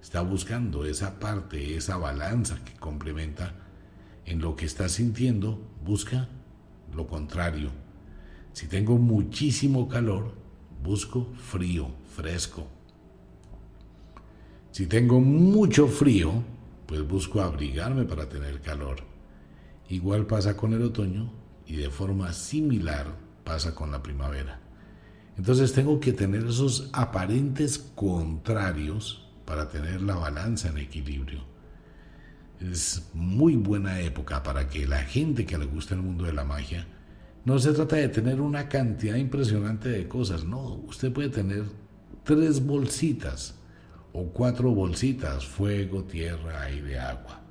Está 0.03 0.23
buscando 0.23 0.85
esa 0.85 1.19
parte, 1.19 1.77
esa 1.77 1.97
balanza 1.97 2.65
que 2.65 2.75
complementa 2.75 3.55
en 4.25 4.41
lo 4.41 4.57
que 4.57 4.67
estás 4.67 4.93
sintiendo, 4.93 5.61
busca 5.85 6.29
lo 6.95 7.07
contrario. 7.07 7.71
Si 8.53 8.67
tengo 8.69 8.97
muchísimo 8.99 9.89
calor, 9.89 10.33
busco 10.83 11.29
frío, 11.37 11.89
fresco. 12.15 12.67
Si 14.71 14.87
tengo 14.87 15.21
mucho 15.21 15.89
frío, 15.89 16.43
pues 16.87 17.07
busco 17.07 17.41
abrigarme 17.41 18.05
para 18.05 18.29
tener 18.29 18.61
calor. 18.61 18.99
Igual 19.89 20.27
pasa 20.27 20.57
con 20.57 20.73
el 20.73 20.83
otoño 20.83 21.31
y 21.67 21.77
de 21.77 21.91
forma 21.91 22.33
similar 22.33 23.07
pasa 23.45 23.75
con 23.75 23.91
la 23.91 24.03
primavera. 24.03 24.61
Entonces 25.37 25.73
tengo 25.73 26.01
que 26.01 26.13
tener 26.13 26.45
esos 26.47 26.89
aparentes 26.93 27.79
contrarios 27.95 29.29
para 29.45 29.69
tener 29.69 30.03
la 30.03 30.17
balanza 30.17 30.69
en 30.69 30.79
equilibrio 30.79 31.57
es 32.61 33.09
muy 33.13 33.57
buena 33.57 34.01
época 34.01 34.43
para 34.43 34.69
que 34.69 34.87
la 34.87 35.03
gente 35.03 35.45
que 35.45 35.59
le 35.59 35.67
gusta 35.67 35.95
el 35.95 36.03
mundo 36.03 36.25
de 36.25 36.33
la 36.33 36.45
magia, 36.45 36.87
no 37.45 37.59
se 37.59 37.73
trata 37.73 37.97
de 37.97 38.09
tener 38.09 38.41
una 38.41 38.69
cantidad 38.69 39.17
impresionante 39.17 39.89
de 39.89 40.09
cosas, 40.09 40.45
no, 40.45 40.75
usted 40.87 41.13
puede 41.13 41.29
tener 41.29 41.65
tres 42.25 42.65
bolsitas 42.65 43.55
o 44.13 44.25
cuatro 44.25 44.73
bolsitas, 44.73 45.47
fuego, 45.47 46.05
tierra, 46.05 46.63
aire, 46.63 46.99
agua, 46.99 47.43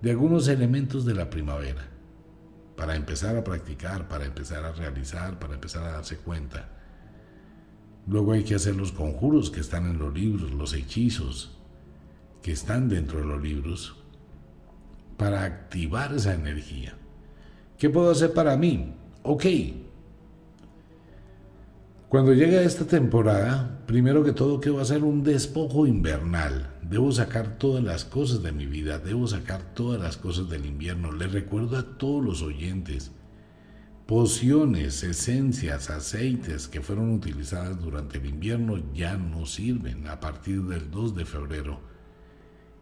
de 0.00 0.10
algunos 0.10 0.46
elementos 0.48 1.04
de 1.04 1.14
la 1.14 1.28
primavera, 1.30 1.88
para 2.76 2.94
empezar 2.94 3.36
a 3.36 3.44
practicar, 3.44 4.06
para 4.08 4.26
empezar 4.26 4.64
a 4.64 4.72
realizar, 4.72 5.38
para 5.38 5.54
empezar 5.54 5.84
a 5.84 5.92
darse 5.92 6.18
cuenta. 6.18 6.68
Luego 8.06 8.32
hay 8.32 8.44
que 8.44 8.54
hacer 8.54 8.76
los 8.76 8.92
conjuros 8.92 9.50
que 9.50 9.60
están 9.60 9.86
en 9.86 9.98
los 9.98 10.14
libros, 10.14 10.52
los 10.52 10.74
hechizos 10.74 11.58
que 12.42 12.52
están 12.52 12.88
dentro 12.88 13.20
de 13.20 13.26
los 13.26 13.42
libros, 13.42 13.96
para 15.16 15.44
activar 15.44 16.14
esa 16.14 16.34
energía. 16.34 16.96
¿Qué 17.78 17.90
puedo 17.90 18.10
hacer 18.10 18.32
para 18.32 18.56
mí? 18.56 18.94
Ok. 19.22 19.44
Cuando 22.08 22.32
llega 22.32 22.62
esta 22.62 22.86
temporada, 22.86 23.80
primero 23.84 24.22
que 24.22 24.30
todo 24.30 24.60
quiero 24.60 24.78
hacer 24.78 25.02
un 25.02 25.24
despojo 25.24 25.88
invernal. 25.88 26.72
Debo 26.88 27.10
sacar 27.10 27.58
todas 27.58 27.82
las 27.82 28.04
cosas 28.04 28.44
de 28.44 28.52
mi 28.52 28.64
vida, 28.64 29.00
debo 29.00 29.26
sacar 29.26 29.74
todas 29.74 30.00
las 30.00 30.16
cosas 30.16 30.48
del 30.48 30.66
invierno. 30.66 31.10
Les 31.10 31.32
recuerdo 31.32 31.76
a 31.76 31.98
todos 31.98 32.24
los 32.24 32.42
oyentes, 32.42 33.10
pociones, 34.06 35.02
esencias, 35.02 35.90
aceites 35.90 36.68
que 36.68 36.80
fueron 36.80 37.10
utilizadas 37.10 37.82
durante 37.82 38.18
el 38.18 38.26
invierno 38.26 38.80
ya 38.94 39.16
no 39.16 39.44
sirven 39.44 40.06
a 40.06 40.20
partir 40.20 40.62
del 40.62 40.92
2 40.92 41.16
de 41.16 41.24
febrero. 41.24 41.80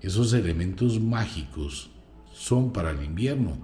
Esos 0.02 0.34
elementos 0.34 1.00
mágicos 1.00 1.90
son 2.34 2.74
para 2.74 2.90
el 2.90 3.02
invierno, 3.02 3.56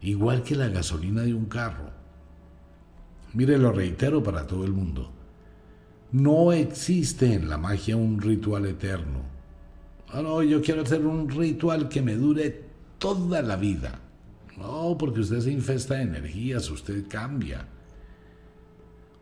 igual 0.00 0.44
que 0.44 0.54
la 0.54 0.68
gasolina 0.68 1.22
de 1.22 1.34
un 1.34 1.46
carro. 1.46 1.95
Mire, 3.36 3.58
lo 3.58 3.70
reitero 3.70 4.22
para 4.22 4.46
todo 4.46 4.64
el 4.64 4.72
mundo. 4.72 5.12
No 6.12 6.52
existe 6.52 7.34
en 7.34 7.50
la 7.50 7.58
magia 7.58 7.94
un 7.94 8.18
ritual 8.18 8.64
eterno. 8.64 9.20
Ah, 10.08 10.22
no, 10.22 10.42
yo 10.42 10.62
quiero 10.62 10.80
hacer 10.80 11.04
un 11.04 11.28
ritual 11.28 11.90
que 11.90 12.00
me 12.00 12.14
dure 12.14 12.64
toda 12.96 13.42
la 13.42 13.56
vida. 13.56 14.00
No, 14.56 14.96
porque 14.98 15.20
usted 15.20 15.40
se 15.40 15.52
infesta 15.52 15.96
de 15.96 16.04
energías, 16.04 16.70
usted 16.70 17.06
cambia. 17.08 17.68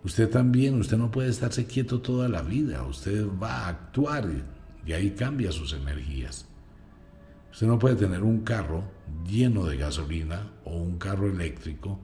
Usted 0.04 0.30
también, 0.30 0.78
usted 0.78 0.96
no 0.96 1.10
puede 1.10 1.30
estarse 1.30 1.66
quieto 1.66 2.00
toda 2.00 2.28
la 2.28 2.42
vida, 2.42 2.84
usted 2.84 3.26
va 3.42 3.64
a 3.64 3.68
actuar 3.68 4.30
y 4.86 4.92
ahí 4.92 5.10
cambia 5.10 5.50
sus 5.50 5.72
energías. 5.72 6.46
Usted 7.50 7.66
no 7.66 7.80
puede 7.80 7.96
tener 7.96 8.22
un 8.22 8.42
carro 8.42 8.84
lleno 9.28 9.64
de 9.64 9.76
gasolina 9.76 10.52
o 10.64 10.76
un 10.76 10.98
carro 10.98 11.28
eléctrico 11.28 11.98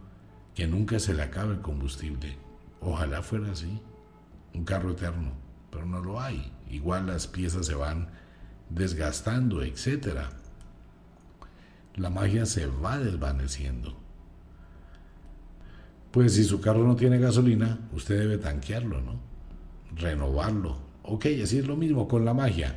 que 0.61 0.67
nunca 0.67 0.99
se 0.99 1.15
le 1.15 1.23
acabe 1.23 1.55
el 1.55 1.63
combustible. 1.63 2.37
Ojalá 2.83 3.23
fuera 3.23 3.51
así, 3.51 3.81
un 4.53 4.67
carro 4.67 4.91
eterno, 4.91 5.33
pero 5.71 5.87
no 5.87 6.03
lo 6.03 6.21
hay. 6.21 6.53
Igual 6.69 7.07
las 7.07 7.27
piezas 7.27 7.65
se 7.65 7.75
van 7.75 8.09
desgastando, 8.69 9.63
etc. 9.63 10.19
La 11.95 12.11
magia 12.11 12.45
se 12.45 12.67
va 12.67 12.99
desvaneciendo. 12.99 13.97
Pues 16.11 16.35
si 16.35 16.45
su 16.45 16.61
carro 16.61 16.87
no 16.87 16.95
tiene 16.95 17.19
gasolina, 17.19 17.79
usted 17.95 18.19
debe 18.19 18.37
tanquearlo, 18.37 19.01
¿no? 19.01 19.19
Renovarlo. 19.97 20.77
Ok, 21.05 21.25
así 21.43 21.57
es 21.57 21.67
lo 21.67 21.79
mismo 21.79 22.07
con 22.07 22.27
la 22.27 22.35
magia. 22.35 22.77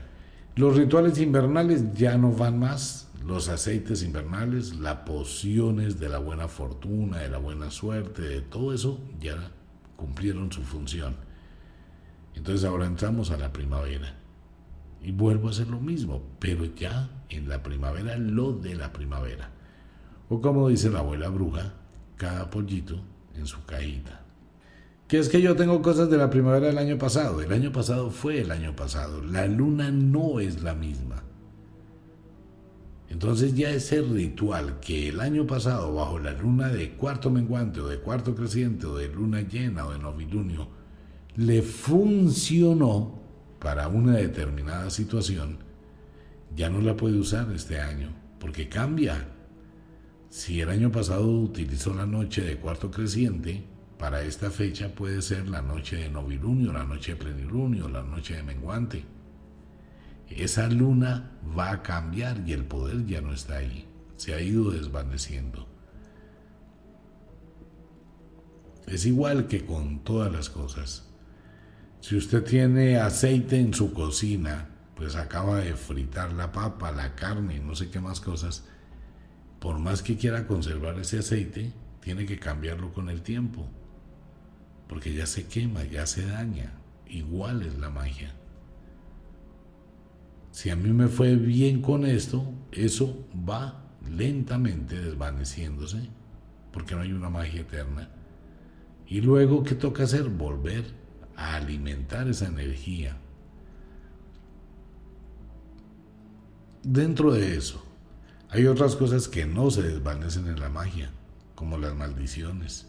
Los 0.55 0.77
rituales 0.77 1.17
invernales 1.17 1.93
ya 1.93 2.17
no 2.17 2.31
van 2.31 2.59
más 2.59 3.09
los 3.25 3.47
aceites 3.47 4.03
invernales, 4.03 4.75
las 4.75 4.97
pociones 4.97 5.99
de 5.99 6.09
la 6.09 6.17
buena 6.17 6.47
fortuna, 6.47 7.19
de 7.19 7.29
la 7.29 7.37
buena 7.37 7.71
suerte, 7.71 8.21
de 8.21 8.41
todo 8.41 8.73
eso 8.73 8.99
ya 9.19 9.51
cumplieron 9.95 10.51
su 10.51 10.61
función. 10.63 11.15
Entonces 12.35 12.65
ahora 12.65 12.85
entramos 12.85 13.31
a 13.31 13.37
la 13.37 13.53
primavera. 13.53 14.15
Y 15.01 15.11
vuelvo 15.11 15.47
a 15.47 15.51
hacer 15.51 15.67
lo 15.67 15.79
mismo, 15.79 16.21
pero 16.39 16.65
ya 16.65 17.09
en 17.29 17.49
la 17.49 17.61
primavera, 17.61 18.17
lo 18.17 18.53
de 18.53 18.75
la 18.75 18.91
primavera. 18.91 19.51
O 20.29 20.41
como 20.41 20.69
dice 20.69 20.89
la 20.89 20.99
abuela 20.99 21.29
bruja, 21.29 21.73
cada 22.17 22.49
pollito 22.49 22.99
en 23.35 23.45
su 23.45 23.63
caída. 23.65 24.21
Que 25.07 25.19
es 25.19 25.29
que 25.29 25.41
yo 25.41 25.55
tengo 25.55 25.81
cosas 25.81 26.09
de 26.09 26.17
la 26.17 26.29
primavera 26.29 26.67
del 26.67 26.77
año 26.77 26.97
pasado. 26.97 27.41
El 27.41 27.51
año 27.51 27.71
pasado 27.71 28.09
fue 28.11 28.41
el 28.41 28.51
año 28.51 28.75
pasado. 28.75 29.21
La 29.21 29.45
luna 29.45 29.91
no 29.91 30.39
es 30.39 30.63
la 30.63 30.73
misma. 30.73 31.23
Entonces 33.13 33.53
ya 33.53 33.69
ese 33.69 34.01
ritual 34.01 34.79
que 34.79 35.09
el 35.09 35.19
año 35.19 35.45
pasado 35.45 35.93
bajo 35.93 36.17
la 36.17 36.31
luna 36.31 36.69
de 36.69 36.93
cuarto 36.93 37.29
menguante 37.29 37.79
o 37.79 37.87
de 37.87 37.99
cuarto 37.99 38.33
creciente 38.33 38.87
o 38.87 38.95
de 38.95 39.07
luna 39.07 39.41
llena 39.41 39.85
o 39.85 39.91
de 39.91 39.99
novilunio 39.99 40.67
le 41.35 41.61
funcionó 41.61 43.21
para 43.59 43.87
una 43.87 44.13
determinada 44.13 44.89
situación, 44.89 45.59
ya 46.55 46.71
no 46.71 46.81
la 46.81 46.97
puede 46.97 47.19
usar 47.19 47.51
este 47.51 47.79
año 47.79 48.09
porque 48.39 48.67
cambia. 48.67 49.27
Si 50.29 50.59
el 50.59 50.71
año 50.71 50.91
pasado 50.91 51.29
utilizó 51.29 51.93
la 51.93 52.07
noche 52.07 52.41
de 52.41 52.57
cuarto 52.57 52.89
creciente, 52.89 53.63
para 53.99 54.23
esta 54.23 54.49
fecha 54.49 54.89
puede 54.89 55.21
ser 55.21 55.49
la 55.49 55.61
noche 55.61 55.97
de 55.97 56.09
novilunio, 56.09 56.73
la 56.73 56.83
noche 56.83 57.11
de 57.11 57.17
plenilunio, 57.17 57.87
la 57.89 58.01
noche 58.01 58.37
de 58.37 58.41
menguante 58.41 59.05
esa 60.37 60.67
luna 60.67 61.31
va 61.57 61.71
a 61.71 61.83
cambiar 61.83 62.41
y 62.47 62.53
el 62.53 62.65
poder 62.65 63.05
ya 63.05 63.21
no 63.21 63.33
está 63.33 63.57
ahí, 63.57 63.87
se 64.15 64.33
ha 64.33 64.41
ido 64.41 64.71
desvaneciendo. 64.71 65.67
Es 68.87 69.05
igual 69.05 69.47
que 69.47 69.65
con 69.65 70.03
todas 70.03 70.31
las 70.31 70.49
cosas. 70.49 71.09
Si 72.01 72.17
usted 72.17 72.43
tiene 72.43 72.97
aceite 72.97 73.59
en 73.59 73.73
su 73.73 73.93
cocina, 73.93 74.69
pues 74.95 75.15
acaba 75.15 75.57
de 75.57 75.73
fritar 75.73 76.33
la 76.33 76.51
papa, 76.51 76.91
la 76.91 77.15
carne 77.15 77.59
no 77.59 77.75
sé 77.75 77.89
qué 77.89 77.99
más 77.99 78.19
cosas, 78.19 78.65
por 79.59 79.79
más 79.79 80.03
que 80.03 80.17
quiera 80.17 80.45
conservar 80.45 80.99
ese 80.99 81.19
aceite, 81.19 81.71
tiene 82.01 82.25
que 82.25 82.37
cambiarlo 82.37 82.91
con 82.91 83.09
el 83.09 83.21
tiempo, 83.21 83.69
porque 84.89 85.13
ya 85.13 85.25
se 85.25 85.47
quema, 85.47 85.83
ya 85.85 86.05
se 86.05 86.25
daña. 86.25 86.73
Igual 87.07 87.61
es 87.61 87.77
la 87.77 87.89
magia. 87.89 88.33
Si 90.53 90.69
a 90.69 90.75
mí 90.75 90.93
me 90.93 91.07
fue 91.07 91.35
bien 91.35 91.81
con 91.81 92.05
esto, 92.05 92.45
eso 92.71 93.25
va 93.49 93.81
lentamente 94.07 95.01
desvaneciéndose, 95.01 96.07
porque 96.71 96.93
no 96.93 97.01
hay 97.01 97.11
una 97.11 97.31
magia 97.31 97.61
eterna. 97.61 98.07
Y 99.07 99.21
luego, 99.21 99.63
¿qué 99.63 99.73
toca 99.73 100.03
hacer? 100.03 100.29
Volver 100.29 100.85
a 101.35 101.55
alimentar 101.55 102.27
esa 102.27 102.45
energía. 102.45 103.17
Dentro 106.83 107.33
de 107.33 107.57
eso, 107.57 107.83
hay 108.49 108.67
otras 108.67 108.95
cosas 108.95 109.27
que 109.27 109.47
no 109.47 109.71
se 109.71 109.81
desvanecen 109.81 110.45
en 110.45 110.59
la 110.59 110.69
magia, 110.69 111.09
como 111.55 111.79
las 111.79 111.95
maldiciones. 111.95 112.87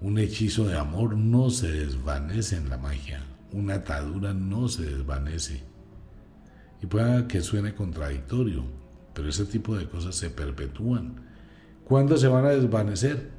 Un 0.00 0.18
hechizo 0.18 0.68
de 0.68 0.78
amor 0.78 1.16
no 1.16 1.50
se 1.50 1.72
desvanece 1.72 2.56
en 2.56 2.68
la 2.68 2.78
magia, 2.78 3.24
una 3.50 3.74
atadura 3.74 4.32
no 4.32 4.68
se 4.68 4.84
desvanece 4.84 5.73
y 6.84 6.86
pueda 6.86 7.26
que 7.26 7.40
suene 7.40 7.74
contradictorio, 7.74 8.62
pero 9.14 9.30
ese 9.30 9.46
tipo 9.46 9.74
de 9.74 9.88
cosas 9.88 10.16
se 10.16 10.28
perpetúan. 10.28 11.14
¿Cuándo 11.82 12.18
se 12.18 12.28
van 12.28 12.44
a 12.44 12.50
desvanecer? 12.50 13.30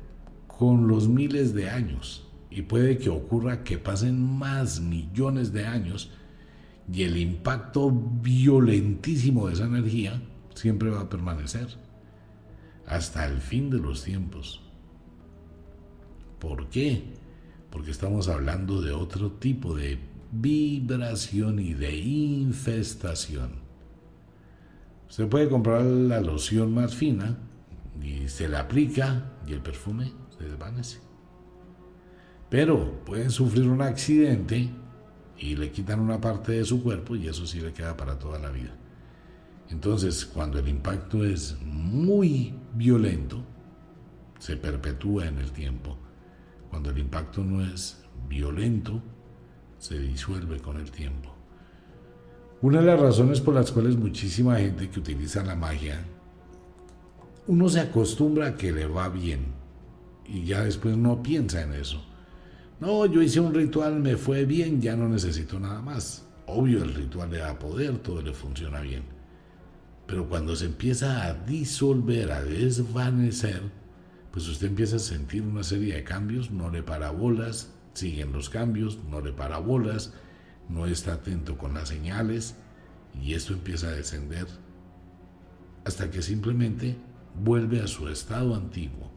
Con 0.48 0.88
los 0.88 1.08
miles 1.08 1.54
de 1.54 1.70
años. 1.70 2.28
Y 2.50 2.64
puede 2.64 2.98
que 2.98 3.12
ocurra 3.12 3.64
que 3.64 3.78
pasen 3.78 4.20
más 4.20 4.82
millones 4.82 5.54
de 5.54 5.68
años 5.68 6.10
y 6.92 7.04
el 7.04 7.18
impacto 7.18 7.92
violentísimo 7.92 9.46
de 9.46 9.54
esa 9.54 9.66
energía 9.66 10.20
siempre 10.56 10.90
va 10.90 11.02
a 11.02 11.10
permanecer 11.10 11.68
hasta 12.88 13.28
el 13.28 13.42
fin 13.42 13.70
de 13.70 13.78
los 13.78 14.04
tiempos. 14.04 14.64
¿Por 16.40 16.68
qué? 16.70 17.14
Porque 17.70 17.92
estamos 17.92 18.28
hablando 18.28 18.82
de 18.82 18.92
otro 18.92 19.34
tipo 19.34 19.76
de 19.76 20.15
vibración 20.32 21.60
y 21.60 21.74
de 21.74 21.96
infestación. 21.96 23.52
Se 25.08 25.26
puede 25.26 25.50
comprar 25.50 25.84
la 25.84 26.20
loción 26.20 26.74
más 26.74 26.96
fina 26.96 27.38
y 28.02 28.28
se 28.28 28.48
la 28.48 28.62
aplica 28.62 29.34
y 29.48 29.54
el 29.54 29.62
perfume 29.62 30.12
se 30.38 30.46
desvanece. 30.46 31.00
Pero 32.50 33.04
pueden 33.06 33.32
sufrir 33.32 33.68
un 33.68 33.82
accidente 33.82 34.70
y 35.38 35.56
le 35.56 35.72
quitan 35.72 36.00
una 36.00 36.20
parte 36.20 36.54
de 36.54 36.66
su 36.66 36.82
cuerpo 36.82 37.16
y 37.16 37.28
eso 37.28 37.46
sí 37.46 37.60
le 37.60 37.74
queda 37.74 37.96
para 37.96 38.18
toda 38.18 38.40
la 38.40 38.50
vida. 38.50 38.76
Entonces, 39.70 40.26
cuando 40.26 40.60
el 40.60 40.68
impacto 40.68 41.26
es 41.26 41.58
muy 41.64 42.54
violento, 42.74 43.44
se 44.40 44.58
perpetúa 44.58 45.28
en 45.28 45.40
el 45.40 45.52
tiempo. 45.52 45.98
Cuando 46.70 46.92
el 46.92 47.00
impacto 47.00 47.44
no 47.44 47.64
es 47.66 48.04
violento, 48.28 49.02
se 49.80 50.00
disuelve 50.00 50.60
con 50.60 50.78
el 50.78 50.92
tiempo. 50.92 51.34
Una 52.62 52.80
de 52.80 52.88
las 52.88 53.00
razones 53.00 53.42
por 53.42 53.54
las 53.54 53.72
cuales 53.72 53.98
muchísima 53.98 54.58
gente 54.58 54.90
que 54.90 55.00
utiliza 55.00 55.44
la 55.44 55.56
magia, 55.56 56.04
uno 57.48 57.70
se 57.70 57.80
acostumbra 57.80 58.48
a 58.48 58.56
que 58.56 58.72
le 58.72 58.88
va 58.88 59.10
bien 59.10 59.46
y 60.26 60.46
ya 60.46 60.64
después 60.64 60.98
no 60.98 61.22
piensa 61.22 61.62
en 61.62 61.74
eso. 61.74 62.04
No, 62.80 63.06
yo 63.06 63.22
hice 63.22 63.40
un 63.40 63.54
ritual, 63.54 64.00
me 64.00 64.18
fue 64.18 64.46
bien, 64.46 64.82
ya 64.82 64.96
no 64.96 65.08
necesito 65.08 65.60
nada 65.60 65.82
más. 65.82 66.26
Obvio, 66.48 66.84
el 66.84 66.94
ritual 66.94 67.32
le 67.32 67.38
da 67.38 67.58
poder, 67.58 68.00
todo 68.00 68.22
le 68.22 68.34
funciona 68.34 68.82
bien. 68.82 69.04
Pero 70.08 70.28
cuando 70.28 70.56
se 70.56 70.66
empieza 70.66 71.26
a 71.26 71.34
disolver, 71.34 72.32
a 72.32 72.44
desvanecer, 72.44 73.62
pues 74.32 74.48
usted 74.48 74.68
empieza 74.68 74.98
a 74.98 75.00
sentir 75.00 75.44
una 75.44 75.64
serie 75.64 75.96
de 75.96 76.04
cambios, 76.04 76.52
no 76.52 76.70
le 76.70 76.84
para 76.84 77.12
bolas, 77.12 77.72
siguen 77.96 78.32
los 78.32 78.50
cambios, 78.50 79.00
no 79.10 79.22
le 79.22 79.34
para 79.34 79.58
bolas, 79.58 80.14
no 80.70 80.86
está 80.86 81.14
atento 81.14 81.58
con 81.58 81.74
las 81.74 81.90
señales 81.90 82.56
y 83.20 83.34
esto 83.34 83.54
empieza 83.54 83.88
a 83.88 83.92
descender 83.92 84.48
hasta 85.86 86.12
que 86.12 86.22
simplemente 86.22 86.98
vuelve 87.36 87.82
a 87.82 87.88
su 87.88 88.08
estado 88.08 88.56
antiguo, 88.56 89.12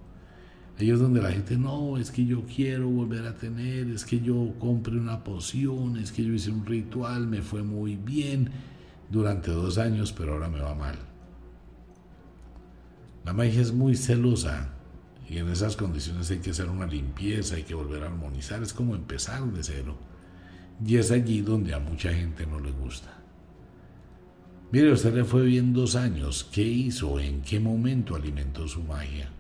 Ahí 0.78 0.90
es 0.90 1.00
donde 1.00 1.20
la 1.20 1.32
gente, 1.32 1.56
no, 1.56 1.98
es 1.98 2.12
que 2.12 2.24
yo 2.24 2.44
quiero 2.44 2.88
volver 2.88 3.26
a 3.26 3.34
tener, 3.34 3.90
es 3.90 4.04
que 4.04 4.20
yo 4.20 4.54
compré 4.60 4.96
una 4.96 5.24
poción, 5.24 5.96
es 5.96 6.12
que 6.12 6.22
yo 6.22 6.32
hice 6.32 6.52
un 6.52 6.64
ritual, 6.64 7.26
me 7.26 7.42
fue 7.42 7.64
muy 7.64 7.96
bien 7.96 8.50
durante 9.10 9.50
dos 9.50 9.76
años, 9.76 10.12
pero 10.12 10.34
ahora 10.34 10.48
me 10.48 10.60
va 10.60 10.76
mal. 10.76 10.96
La 13.24 13.32
magia 13.32 13.60
es 13.60 13.72
muy 13.72 13.96
celosa 13.96 14.77
y 15.28 15.38
en 15.38 15.48
esas 15.48 15.76
condiciones 15.76 16.30
hay 16.30 16.38
que 16.38 16.50
hacer 16.50 16.70
una 16.70 16.86
limpieza, 16.86 17.56
hay 17.56 17.64
que 17.64 17.74
volver 17.74 18.02
a 18.02 18.06
armonizar, 18.06 18.62
es 18.62 18.72
como 18.72 18.94
empezar 18.94 19.44
de 19.44 19.62
cero. 19.62 19.98
Y 20.84 20.96
es 20.96 21.10
allí 21.10 21.42
donde 21.42 21.74
a 21.74 21.78
mucha 21.78 22.12
gente 22.12 22.46
no 22.46 22.60
le 22.60 22.70
gusta. 22.70 23.14
Mire, 24.70 24.92
usted 24.92 25.14
le 25.14 25.24
fue 25.24 25.44
bien 25.44 25.72
dos 25.72 25.96
años, 25.96 26.48
¿qué 26.52 26.62
hizo? 26.62 27.20
¿En 27.20 27.42
qué 27.42 27.60
momento 27.60 28.14
alimentó 28.14 28.66
su 28.68 28.82
magia? 28.82 29.30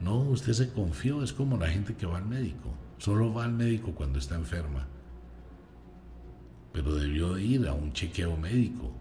No, 0.00 0.20
usted 0.20 0.52
se 0.52 0.72
confió, 0.72 1.22
es 1.22 1.32
como 1.32 1.56
la 1.56 1.68
gente 1.68 1.94
que 1.94 2.06
va 2.06 2.18
al 2.18 2.26
médico. 2.26 2.74
Solo 2.98 3.32
va 3.32 3.44
al 3.44 3.52
médico 3.52 3.92
cuando 3.94 4.18
está 4.18 4.34
enferma. 4.34 4.86
Pero 6.72 6.94
debió 6.94 7.34
de 7.34 7.42
ir 7.42 7.68
a 7.68 7.74
un 7.74 7.92
chequeo 7.92 8.36
médico, 8.36 8.92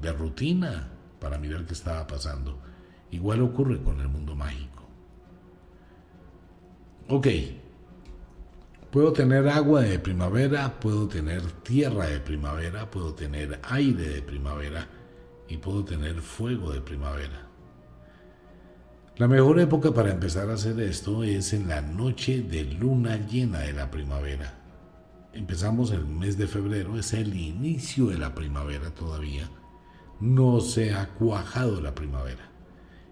de 0.00 0.12
rutina, 0.12 0.88
para 1.20 1.38
mirar 1.38 1.64
qué 1.64 1.72
estaba 1.72 2.06
pasando. 2.06 2.58
Igual 3.10 3.42
ocurre 3.42 3.82
con 3.82 4.00
el 4.00 4.08
mundo 4.08 4.34
mágico. 4.34 4.81
Ok, 7.08 7.26
puedo 8.90 9.12
tener 9.12 9.48
agua 9.48 9.82
de 9.82 9.98
primavera, 9.98 10.78
puedo 10.78 11.08
tener 11.08 11.42
tierra 11.62 12.06
de 12.06 12.20
primavera, 12.20 12.90
puedo 12.90 13.12
tener 13.12 13.60
aire 13.64 14.08
de 14.08 14.22
primavera 14.22 14.86
y 15.48 15.56
puedo 15.56 15.84
tener 15.84 16.20
fuego 16.20 16.72
de 16.72 16.80
primavera. 16.80 17.48
La 19.16 19.28
mejor 19.28 19.60
época 19.60 19.92
para 19.92 20.12
empezar 20.12 20.48
a 20.48 20.54
hacer 20.54 20.80
esto 20.80 21.24
es 21.24 21.52
en 21.52 21.68
la 21.68 21.82
noche 21.82 22.40
de 22.40 22.64
luna 22.64 23.16
llena 23.26 23.58
de 23.58 23.72
la 23.72 23.90
primavera. 23.90 24.54
Empezamos 25.34 25.90
el 25.90 26.06
mes 26.06 26.38
de 26.38 26.46
febrero, 26.46 26.98
es 26.98 27.12
el 27.12 27.36
inicio 27.36 28.06
de 28.06 28.18
la 28.18 28.34
primavera 28.34 28.90
todavía. 28.90 29.50
No 30.20 30.60
se 30.60 30.94
ha 30.94 31.08
cuajado 31.08 31.80
la 31.80 31.94
primavera. 31.94 32.48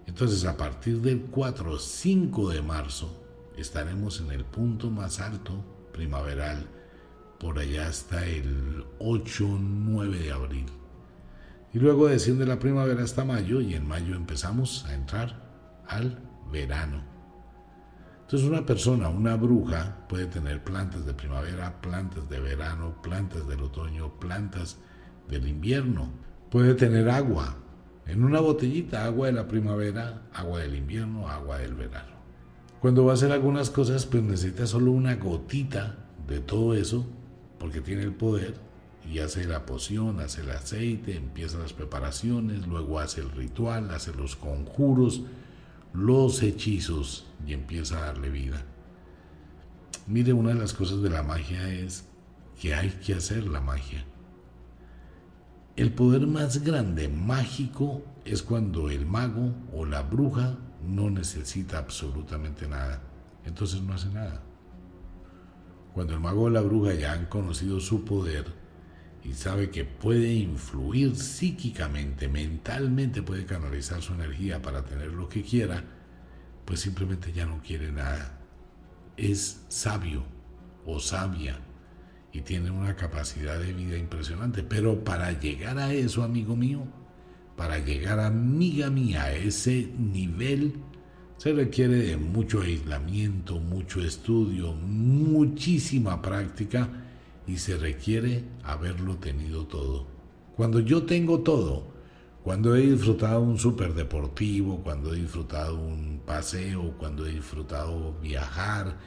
Entonces 0.07 0.45
a 0.45 0.55
partir 0.57 1.01
del 1.01 1.21
4 1.23 1.73
o 1.73 1.77
5 1.77 2.49
de 2.49 2.61
marzo 2.61 3.20
estaremos 3.57 4.21
en 4.21 4.31
el 4.31 4.45
punto 4.45 4.89
más 4.89 5.19
alto 5.19 5.63
primaveral, 5.91 6.67
por 7.39 7.59
allá 7.59 7.87
hasta 7.87 8.25
el 8.25 8.85
8 8.99 9.57
9 9.59 10.19
de 10.19 10.31
abril. 10.31 10.65
Y 11.73 11.79
luego 11.79 12.07
desciende 12.07 12.45
la 12.45 12.59
primavera 12.59 13.03
hasta 13.03 13.25
mayo 13.25 13.61
y 13.61 13.73
en 13.73 13.87
mayo 13.87 14.15
empezamos 14.15 14.85
a 14.85 14.93
entrar 14.93 15.41
al 15.87 16.19
verano. 16.51 17.03
Entonces 18.21 18.47
una 18.47 18.65
persona, 18.65 19.09
una 19.09 19.35
bruja, 19.35 20.05
puede 20.07 20.25
tener 20.25 20.63
plantas 20.63 21.05
de 21.05 21.13
primavera, 21.13 21.81
plantas 21.81 22.29
de 22.29 22.39
verano, 22.39 23.01
plantas 23.01 23.47
del 23.47 23.61
otoño, 23.61 24.19
plantas 24.19 24.77
del 25.27 25.47
invierno. 25.47 26.11
Puede 26.49 26.75
tener 26.75 27.09
agua, 27.09 27.57
en 28.05 28.23
una 28.23 28.39
botellita, 28.39 29.05
agua 29.05 29.27
de 29.27 29.33
la 29.33 29.47
primavera, 29.47 30.29
agua 30.33 30.59
del 30.59 30.75
invierno, 30.75 31.27
agua 31.27 31.57
del 31.57 31.73
verano. 31.75 32.10
Cuando 32.81 33.05
va 33.05 33.11
a 33.11 33.13
hacer 33.13 33.31
algunas 33.31 33.69
cosas, 33.69 34.07
pues 34.07 34.23
necesita 34.23 34.65
solo 34.65 34.91
una 34.91 35.15
gotita 35.15 35.97
de 36.27 36.39
todo 36.39 36.73
eso, 36.73 37.05
porque 37.59 37.79
tiene 37.79 38.01
el 38.01 38.13
poder, 38.13 38.55
y 39.07 39.19
hace 39.19 39.45
la 39.45 39.67
poción, 39.67 40.19
hace 40.19 40.41
el 40.41 40.49
aceite, 40.49 41.15
empieza 41.15 41.59
las 41.59 41.73
preparaciones, 41.73 42.65
luego 42.65 42.99
hace 42.99 43.21
el 43.21 43.29
ritual, 43.31 43.91
hace 43.91 44.13
los 44.13 44.35
conjuros, 44.35 45.21
los 45.93 46.41
hechizos 46.41 47.27
y 47.45 47.53
empieza 47.53 47.99
a 47.99 48.05
darle 48.07 48.29
vida. 48.29 48.63
Mire, 50.07 50.33
una 50.33 50.49
de 50.49 50.59
las 50.59 50.73
cosas 50.73 51.03
de 51.03 51.09
la 51.09 51.21
magia 51.21 51.71
es 51.71 52.07
que 52.59 52.73
hay 52.73 52.89
que 52.89 53.13
hacer 53.13 53.45
la 53.45 53.61
magia. 53.61 54.05
El 55.75 55.93
poder 55.93 56.25
más 56.25 56.63
grande 56.63 57.09
mágico 57.09 58.01
es 58.25 58.41
cuando 58.41 58.89
el 58.89 59.05
mago 59.05 59.53
o 59.71 59.85
la 59.85 60.01
bruja 60.01 60.57
no 60.87 61.09
necesita 61.09 61.77
absolutamente 61.77 62.67
nada. 62.67 63.01
Entonces 63.45 63.81
no 63.81 63.93
hace 63.93 64.09
nada. 64.09 64.41
Cuando 65.93 66.13
el 66.13 66.19
mago 66.19 66.43
o 66.43 66.49
la 66.49 66.61
bruja 66.61 66.93
ya 66.93 67.13
han 67.13 67.25
conocido 67.25 67.79
su 67.79 68.05
poder, 68.05 68.61
y 69.23 69.33
sabe 69.33 69.69
que 69.69 69.85
puede 69.85 70.33
influir 70.33 71.15
psíquicamente, 71.15 72.27
mentalmente 72.27 73.21
puede 73.21 73.45
canalizar 73.45 74.01
su 74.01 74.13
energía 74.13 74.61
para 74.61 74.83
tener 74.83 75.11
lo 75.11 75.29
que 75.29 75.43
quiera, 75.43 75.83
pues 76.65 76.79
simplemente 76.79 77.31
ya 77.31 77.45
no 77.45 77.61
quiere 77.61 77.91
nada. 77.91 78.39
Es 79.17 79.63
sabio 79.69 80.23
o 80.85 80.99
sabia 80.99 81.59
y 82.31 82.41
tiene 82.41 82.71
una 82.71 82.95
capacidad 82.95 83.59
de 83.59 83.73
vida 83.73 83.97
impresionante. 83.97 84.63
Pero 84.63 85.03
para 85.03 85.39
llegar 85.39 85.77
a 85.77 85.93
eso, 85.93 86.23
amigo 86.23 86.55
mío, 86.55 86.83
para 87.61 87.77
llegar, 87.77 88.19
amiga 88.19 88.89
mía, 88.89 89.25
a 89.25 89.33
ese 89.35 89.87
nivel, 89.95 90.73
se 91.37 91.53
requiere 91.53 91.97
de 91.97 92.17
mucho 92.17 92.61
aislamiento, 92.61 93.59
mucho 93.59 94.01
estudio, 94.01 94.73
muchísima 94.73 96.23
práctica 96.23 96.89
y 97.45 97.57
se 97.57 97.77
requiere 97.77 98.45
haberlo 98.63 99.17
tenido 99.17 99.67
todo. 99.67 100.07
Cuando 100.57 100.79
yo 100.79 101.03
tengo 101.03 101.41
todo, 101.41 101.83
cuando 102.43 102.75
he 102.75 102.81
disfrutado 102.81 103.41
un 103.41 103.59
superdeportivo, 103.59 104.81
cuando 104.81 105.13
he 105.13 105.17
disfrutado 105.17 105.79
un 105.79 106.19
paseo, 106.25 106.95
cuando 106.97 107.27
he 107.27 107.33
disfrutado 107.33 108.15
viajar, 108.23 108.97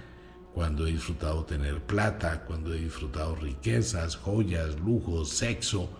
cuando 0.54 0.86
he 0.86 0.92
disfrutado 0.92 1.44
tener 1.44 1.82
plata, 1.82 2.44
cuando 2.44 2.72
he 2.72 2.78
disfrutado 2.78 3.34
riquezas, 3.34 4.14
joyas, 4.14 4.78
lujos, 4.78 5.30
sexo, 5.30 5.90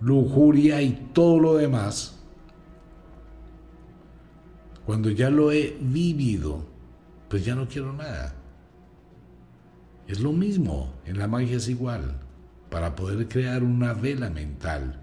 lujuria 0.00 0.82
y 0.82 1.10
todo 1.12 1.40
lo 1.40 1.54
demás, 1.54 2.18
cuando 4.84 5.10
ya 5.10 5.30
lo 5.30 5.50
he 5.50 5.76
vivido, 5.80 6.64
pues 7.28 7.44
ya 7.44 7.54
no 7.54 7.66
quiero 7.66 7.92
nada. 7.92 8.34
Es 10.06 10.20
lo 10.20 10.32
mismo, 10.32 10.94
en 11.04 11.18
la 11.18 11.26
magia 11.26 11.56
es 11.56 11.68
igual. 11.68 12.20
Para 12.70 12.94
poder 12.94 13.26
crear 13.26 13.64
una 13.64 13.94
vela 13.94 14.30
mental, 14.30 15.00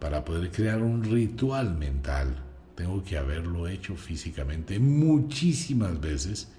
para 0.00 0.24
poder 0.24 0.50
crear 0.50 0.82
un 0.82 1.04
ritual 1.04 1.76
mental, 1.76 2.42
tengo 2.74 3.04
que 3.04 3.16
haberlo 3.16 3.68
hecho 3.68 3.94
físicamente 3.94 4.80
muchísimas 4.80 6.00
veces 6.00 6.52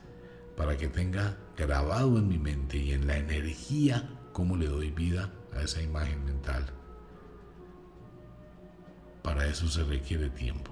para 0.56 0.78
que 0.78 0.88
tenga 0.88 1.38
grabado 1.58 2.17
en 2.17 2.28
mi 2.30 2.38
mente 2.38 2.78
y 2.78 2.93
en 2.93 3.08
la 3.08 3.17
energía 3.17 4.10
cómo 4.32 4.56
le 4.56 4.67
doy 4.67 4.91
vida 4.91 5.32
a 5.54 5.62
esa 5.62 5.82
imagen 5.82 6.23
mental. 6.23 6.74
Para 9.25 9.47
eso 9.47 9.67
se 9.67 9.83
requiere 9.83 10.29
tiempo. 10.29 10.71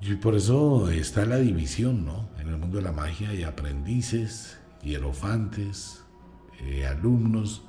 Y 0.00 0.16
por 0.16 0.34
eso 0.34 0.90
está 0.90 1.24
la 1.24 1.36
división, 1.36 2.04
¿no? 2.04 2.28
En 2.40 2.48
el 2.48 2.56
mundo 2.56 2.78
de 2.78 2.82
la 2.82 2.90
magia 2.90 3.30
hay 3.30 3.44
aprendices, 3.44 4.58
hierofantes, 4.82 6.02
eh, 6.60 6.86
alumnos, 6.86 7.62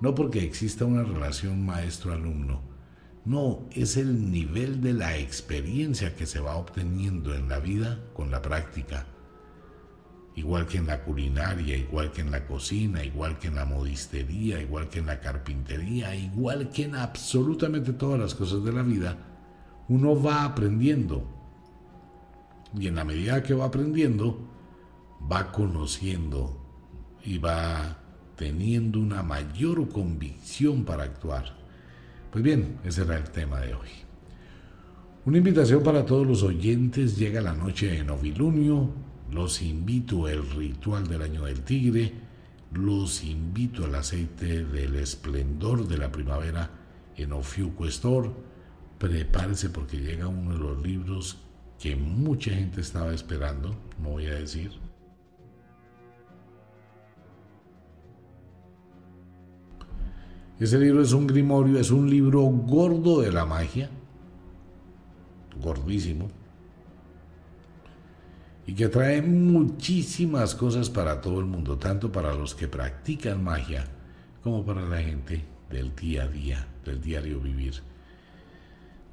no 0.00 0.14
porque 0.14 0.44
exista 0.44 0.84
una 0.84 1.02
relación 1.02 1.66
maestro-alumno, 1.66 2.62
no, 3.24 3.66
es 3.72 3.96
el 3.96 4.30
nivel 4.30 4.80
de 4.80 4.92
la 4.92 5.18
experiencia 5.18 6.14
que 6.14 6.26
se 6.26 6.38
va 6.38 6.54
obteniendo 6.54 7.34
en 7.34 7.48
la 7.48 7.58
vida 7.58 7.98
con 8.14 8.30
la 8.30 8.40
práctica. 8.40 9.04
Igual 10.36 10.66
que 10.66 10.78
en 10.78 10.86
la 10.86 11.02
culinaria, 11.02 11.76
igual 11.76 12.12
que 12.12 12.20
en 12.20 12.30
la 12.30 12.46
cocina, 12.46 13.04
igual 13.04 13.38
que 13.38 13.48
en 13.48 13.56
la 13.56 13.64
modistería, 13.64 14.60
igual 14.62 14.88
que 14.88 15.00
en 15.00 15.06
la 15.06 15.20
carpintería, 15.20 16.14
igual 16.14 16.70
que 16.70 16.84
en 16.84 16.94
absolutamente 16.94 17.92
todas 17.92 18.18
las 18.20 18.34
cosas 18.34 18.64
de 18.64 18.72
la 18.72 18.82
vida, 18.82 19.18
uno 19.88 20.20
va 20.22 20.44
aprendiendo 20.44 21.40
y 22.78 22.86
en 22.86 22.94
la 22.94 23.04
medida 23.04 23.42
que 23.42 23.54
va 23.54 23.66
aprendiendo, 23.66 24.38
va 25.30 25.50
conociendo 25.50 26.56
y 27.24 27.38
va 27.38 27.98
teniendo 28.36 29.00
una 29.00 29.22
mayor 29.22 29.88
convicción 29.88 30.84
para 30.84 31.02
actuar. 31.02 31.56
Pues 32.30 32.44
bien, 32.44 32.78
ese 32.84 33.02
era 33.02 33.16
el 33.16 33.30
tema 33.30 33.60
de 33.60 33.74
hoy. 33.74 33.88
Una 35.26 35.38
invitación 35.38 35.82
para 35.82 36.06
todos 36.06 36.26
los 36.26 36.42
oyentes. 36.42 37.18
Llega 37.18 37.40
la 37.40 37.52
noche 37.52 37.88
de 37.88 38.04
novilunio. 38.04 38.90
Los 39.32 39.62
invito 39.62 40.26
al 40.26 40.48
ritual 40.50 41.06
del 41.06 41.22
año 41.22 41.44
del 41.44 41.62
tigre. 41.62 42.12
Los 42.72 43.24
invito 43.24 43.84
al 43.84 43.94
aceite 43.94 44.64
del 44.64 44.96
esplendor 44.96 45.86
de 45.86 45.98
la 45.98 46.10
primavera 46.10 46.70
en 47.16 47.32
Ofiuco 47.32 47.86
Store. 47.86 48.30
Prepárese 48.98 49.70
porque 49.70 49.98
llega 49.98 50.28
uno 50.28 50.52
de 50.52 50.58
los 50.58 50.82
libros 50.82 51.38
que 51.78 51.96
mucha 51.96 52.50
gente 52.50 52.82
estaba 52.82 53.14
esperando, 53.14 53.74
no 54.02 54.10
voy 54.10 54.26
a 54.26 54.34
decir. 54.34 54.70
Ese 60.58 60.78
libro 60.78 61.00
es 61.00 61.12
un 61.14 61.26
grimorio, 61.26 61.78
es 61.78 61.90
un 61.90 62.10
libro 62.10 62.42
gordo 62.42 63.22
de 63.22 63.32
la 63.32 63.46
magia, 63.46 63.88
gordísimo, 65.58 66.28
y 68.66 68.74
que 68.74 68.88
trae 68.88 69.22
muchísimas 69.22 70.54
cosas 70.54 70.90
para 70.90 71.20
todo 71.20 71.40
el 71.40 71.46
mundo, 71.46 71.78
tanto 71.78 72.12
para 72.12 72.34
los 72.34 72.54
que 72.54 72.68
practican 72.68 73.42
magia 73.42 73.86
como 74.42 74.64
para 74.64 74.82
la 74.82 74.98
gente 74.98 75.44
del 75.70 75.94
día 75.94 76.24
a 76.24 76.28
día, 76.28 76.68
del 76.84 77.00
diario 77.00 77.40
vivir. 77.40 77.74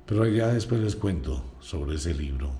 Pero 0.05 0.25
ya 0.27 0.47
después 0.47 0.81
les 0.81 0.95
cuento 0.95 1.43
sobre 1.59 1.95
ese 1.95 2.13
libro. 2.13 2.51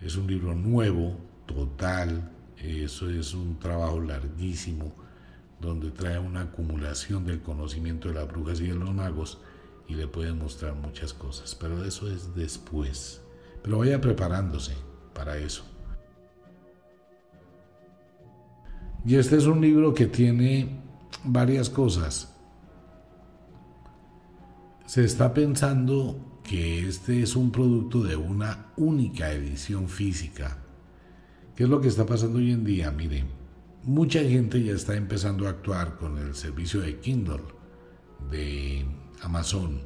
Es 0.00 0.16
un 0.16 0.26
libro 0.26 0.54
nuevo, 0.54 1.16
total, 1.46 2.30
eso 2.56 3.10
es 3.10 3.34
un 3.34 3.58
trabajo 3.58 4.00
larguísimo, 4.00 4.94
donde 5.60 5.90
trae 5.90 6.18
una 6.18 6.42
acumulación 6.42 7.26
del 7.26 7.42
conocimiento 7.42 8.08
de 8.08 8.14
las 8.14 8.28
brujas 8.28 8.60
y 8.60 8.68
de 8.68 8.74
los 8.74 8.92
magos 8.92 9.38
y 9.86 9.94
le 9.94 10.06
puede 10.06 10.32
mostrar 10.32 10.74
muchas 10.74 11.12
cosas, 11.12 11.54
pero 11.54 11.84
eso 11.84 12.10
es 12.10 12.34
después. 12.34 13.20
Pero 13.62 13.78
vaya 13.78 14.00
preparándose 14.00 14.74
para 15.12 15.36
eso. 15.38 15.64
Y 19.06 19.16
este 19.16 19.36
es 19.36 19.44
un 19.44 19.60
libro 19.60 19.92
que 19.92 20.06
tiene 20.06 20.80
varias 21.24 21.68
cosas. 21.68 22.34
Se 24.86 25.04
está 25.04 25.34
pensando 25.34 26.40
que 26.42 26.88
este 26.88 27.22
es 27.22 27.36
un 27.36 27.50
producto 27.50 28.02
de 28.02 28.16
una 28.16 28.72
única 28.76 29.30
edición 29.30 29.88
física. 29.88 30.56
¿Qué 31.54 31.64
es 31.64 31.68
lo 31.68 31.82
que 31.82 31.88
está 31.88 32.06
pasando 32.06 32.38
hoy 32.38 32.50
en 32.52 32.64
día? 32.64 32.90
Miren, 32.90 33.26
mucha 33.82 34.20
gente 34.20 34.62
ya 34.62 34.72
está 34.72 34.96
empezando 34.96 35.46
a 35.46 35.50
actuar 35.50 35.98
con 35.98 36.16
el 36.16 36.34
servicio 36.34 36.80
de 36.80 36.98
Kindle, 36.98 37.44
de 38.30 38.86
Amazon, 39.20 39.82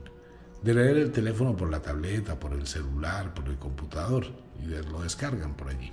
de 0.63 0.75
leer 0.75 0.97
el 0.97 1.11
teléfono 1.11 1.57
por 1.57 1.71
la 1.71 1.83
tableta, 1.83 2.39
por 2.39 2.53
el 2.53 2.69
celular, 2.69 3.35
por 3.35 3.49
el 3.49 3.59
computador, 3.59 4.27
y 4.63 4.67
lo 4.67 5.03
descargan 5.03 5.57
por 5.57 5.71
allí. 5.71 5.93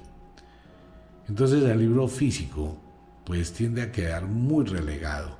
Entonces 1.27 1.63
el 1.63 1.79
libro 1.79 2.07
físico 2.07 2.84
pues 3.25 3.53
tiende 3.53 3.81
a 3.81 3.91
quedar 3.91 4.25
muy 4.25 4.65
relegado, 4.65 5.37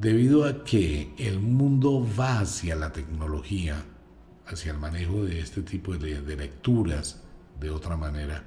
debido 0.00 0.44
a 0.44 0.64
que 0.64 1.12
el 1.18 1.40
mundo 1.40 2.06
va 2.18 2.40
hacia 2.40 2.76
la 2.76 2.92
tecnología, 2.92 3.84
hacia 4.46 4.72
el 4.72 4.78
manejo 4.78 5.24
de 5.24 5.40
este 5.40 5.62
tipo 5.62 5.96
de, 5.96 6.36
lecturas 6.36 7.22
de 7.58 7.70
otra 7.70 7.96
manera. 7.96 8.44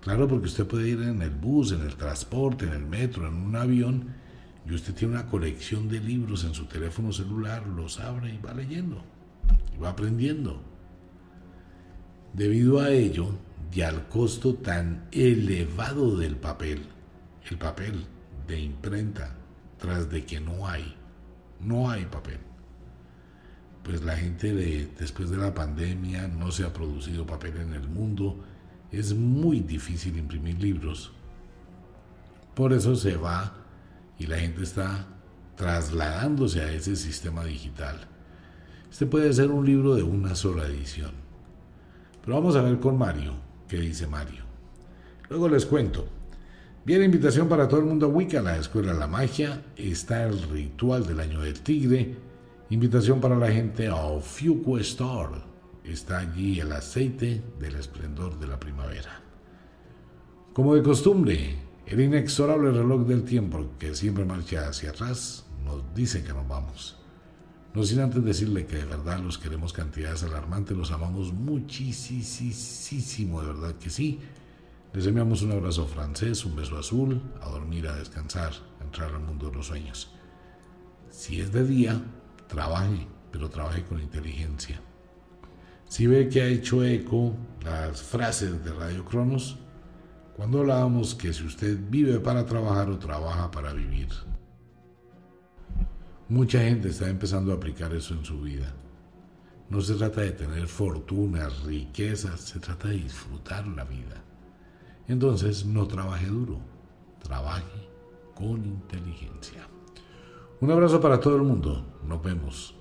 Claro, 0.00 0.26
porque 0.26 0.46
usted 0.46 0.66
puede 0.66 0.88
ir 0.88 1.02
en 1.02 1.22
el 1.22 1.30
bus, 1.30 1.72
en 1.72 1.82
el 1.82 1.94
transporte, 1.94 2.66
en 2.66 2.72
el 2.72 2.86
metro, 2.86 3.28
en 3.28 3.34
un 3.34 3.54
avión, 3.54 4.14
y 4.66 4.74
usted 4.74 4.94
tiene 4.94 5.14
una 5.14 5.26
colección 5.26 5.88
de 5.88 6.00
libros 6.00 6.44
en 6.44 6.54
su 6.54 6.66
teléfono 6.66 7.12
celular, 7.12 7.66
los 7.66 8.00
abre 8.00 8.34
y 8.34 8.38
va 8.38 8.54
leyendo, 8.54 9.02
y 9.76 9.80
va 9.80 9.90
aprendiendo. 9.90 10.62
Debido 12.32 12.80
a 12.80 12.90
ello, 12.90 13.28
y 13.72 13.82
al 13.82 14.08
costo 14.08 14.54
tan 14.54 15.08
elevado 15.12 16.16
del 16.16 16.36
papel, 16.36 16.86
el 17.50 17.58
papel 17.58 18.06
de 18.46 18.60
imprenta, 18.60 19.34
tras 19.78 20.10
de 20.10 20.24
que 20.24 20.40
no 20.40 20.66
hay, 20.66 20.94
no 21.60 21.90
hay 21.90 22.04
papel. 22.06 22.38
Pues 23.82 24.02
la 24.02 24.16
gente 24.16 24.54
de, 24.54 24.88
después 24.98 25.30
de 25.30 25.36
la 25.36 25.54
pandemia 25.54 26.28
no 26.28 26.52
se 26.52 26.64
ha 26.64 26.72
producido 26.72 27.26
papel 27.26 27.56
en 27.56 27.72
el 27.72 27.88
mundo, 27.88 28.44
es 28.90 29.14
muy 29.14 29.60
difícil 29.60 30.16
imprimir 30.18 30.60
libros. 30.60 31.12
Por 32.54 32.72
eso 32.72 32.94
se 32.94 33.16
va 33.16 33.54
y 34.18 34.26
la 34.26 34.38
gente 34.38 34.62
está 34.62 35.06
trasladándose 35.56 36.60
a 36.60 36.70
ese 36.70 36.94
sistema 36.96 37.44
digital. 37.44 38.06
Este 38.90 39.06
puede 39.06 39.32
ser 39.32 39.50
un 39.50 39.64
libro 39.64 39.94
de 39.94 40.02
una 40.02 40.34
sola 40.34 40.66
edición. 40.66 41.12
Pero 42.20 42.36
vamos 42.36 42.54
a 42.54 42.62
ver 42.62 42.78
con 42.78 42.98
Mario, 42.98 43.32
qué 43.66 43.78
dice 43.78 44.06
Mario. 44.06 44.44
Luego 45.28 45.48
les 45.48 45.66
cuento. 45.66 46.21
Bien, 46.84 47.04
invitación 47.04 47.48
para 47.48 47.68
todo 47.68 47.78
el 47.78 47.86
mundo 47.86 48.06
a 48.06 48.08
Wicca, 48.08 48.42
la 48.42 48.56
Escuela 48.56 48.92
de 48.92 48.98
la 48.98 49.06
Magia. 49.06 49.66
Está 49.76 50.24
el 50.24 50.42
ritual 50.50 51.06
del 51.06 51.20
año 51.20 51.40
del 51.40 51.60
tigre. 51.60 52.16
Invitación 52.70 53.20
para 53.20 53.36
la 53.36 53.52
gente 53.52 53.86
a 53.86 53.94
Ofiuco 53.94 54.78
Store. 54.78 55.36
Está 55.84 56.18
allí 56.18 56.58
el 56.58 56.72
aceite 56.72 57.40
del 57.60 57.76
esplendor 57.76 58.36
de 58.40 58.48
la 58.48 58.58
primavera. 58.58 59.22
Como 60.52 60.74
de 60.74 60.82
costumbre, 60.82 61.54
el 61.86 62.00
inexorable 62.00 62.72
reloj 62.72 63.06
del 63.06 63.22
tiempo 63.22 63.64
que 63.78 63.94
siempre 63.94 64.24
marcha 64.24 64.66
hacia 64.66 64.90
atrás 64.90 65.46
nos 65.64 65.84
dice 65.94 66.24
que 66.24 66.32
nos 66.32 66.48
vamos. 66.48 66.98
No 67.74 67.84
sin 67.84 68.00
antes 68.00 68.24
decirle 68.24 68.66
que 68.66 68.78
de 68.78 68.86
verdad 68.86 69.20
los 69.20 69.38
queremos 69.38 69.72
cantidades 69.72 70.24
alarmantes, 70.24 70.76
los 70.76 70.90
amamos 70.90 71.32
muchísimo, 71.32 73.40
de 73.40 73.46
verdad 73.46 73.76
que 73.76 73.88
sí. 73.88 74.18
Les 74.92 75.06
enviamos 75.06 75.40
un 75.40 75.52
abrazo 75.52 75.86
francés, 75.86 76.44
un 76.44 76.54
beso 76.54 76.76
azul, 76.76 77.22
a 77.40 77.48
dormir, 77.48 77.88
a 77.88 77.96
descansar, 77.96 78.52
a 78.78 78.84
entrar 78.84 79.14
al 79.14 79.22
mundo 79.22 79.48
de 79.48 79.56
los 79.56 79.68
sueños. 79.68 80.12
Si 81.08 81.40
es 81.40 81.50
de 81.50 81.64
día, 81.64 81.98
trabaje, 82.46 83.06
pero 83.30 83.48
trabaje 83.48 83.84
con 83.84 84.00
inteligencia. 84.00 84.82
Si 85.88 86.06
ve 86.06 86.28
que 86.28 86.42
ha 86.42 86.46
hecho 86.46 86.84
eco 86.84 87.34
las 87.64 88.02
frases 88.02 88.62
de 88.62 88.72
Radio 88.72 89.02
Cronos, 89.06 89.58
cuando 90.36 90.60
hablábamos 90.60 91.14
que 91.14 91.32
si 91.32 91.44
usted 91.44 91.78
vive 91.88 92.20
para 92.20 92.44
trabajar 92.44 92.90
o 92.90 92.98
trabaja 92.98 93.50
para 93.50 93.72
vivir. 93.72 94.08
Mucha 96.28 96.60
gente 96.60 96.88
está 96.88 97.08
empezando 97.08 97.52
a 97.52 97.56
aplicar 97.56 97.94
eso 97.94 98.12
en 98.12 98.24
su 98.24 98.40
vida. 98.42 98.74
No 99.70 99.80
se 99.80 99.94
trata 99.94 100.20
de 100.20 100.32
tener 100.32 100.68
fortunas, 100.68 101.62
riquezas, 101.62 102.40
se 102.40 102.60
trata 102.60 102.88
de 102.88 102.96
disfrutar 102.96 103.66
la 103.68 103.84
vida. 103.84 104.21
Entonces 105.08 105.64
no 105.64 105.86
trabaje 105.86 106.26
duro, 106.26 106.58
trabaje 107.22 107.88
con 108.34 108.64
inteligencia. 108.64 109.66
Un 110.60 110.70
abrazo 110.70 111.00
para 111.00 111.18
todo 111.20 111.36
el 111.36 111.42
mundo. 111.42 111.84
Nos 112.06 112.22
vemos. 112.22 112.74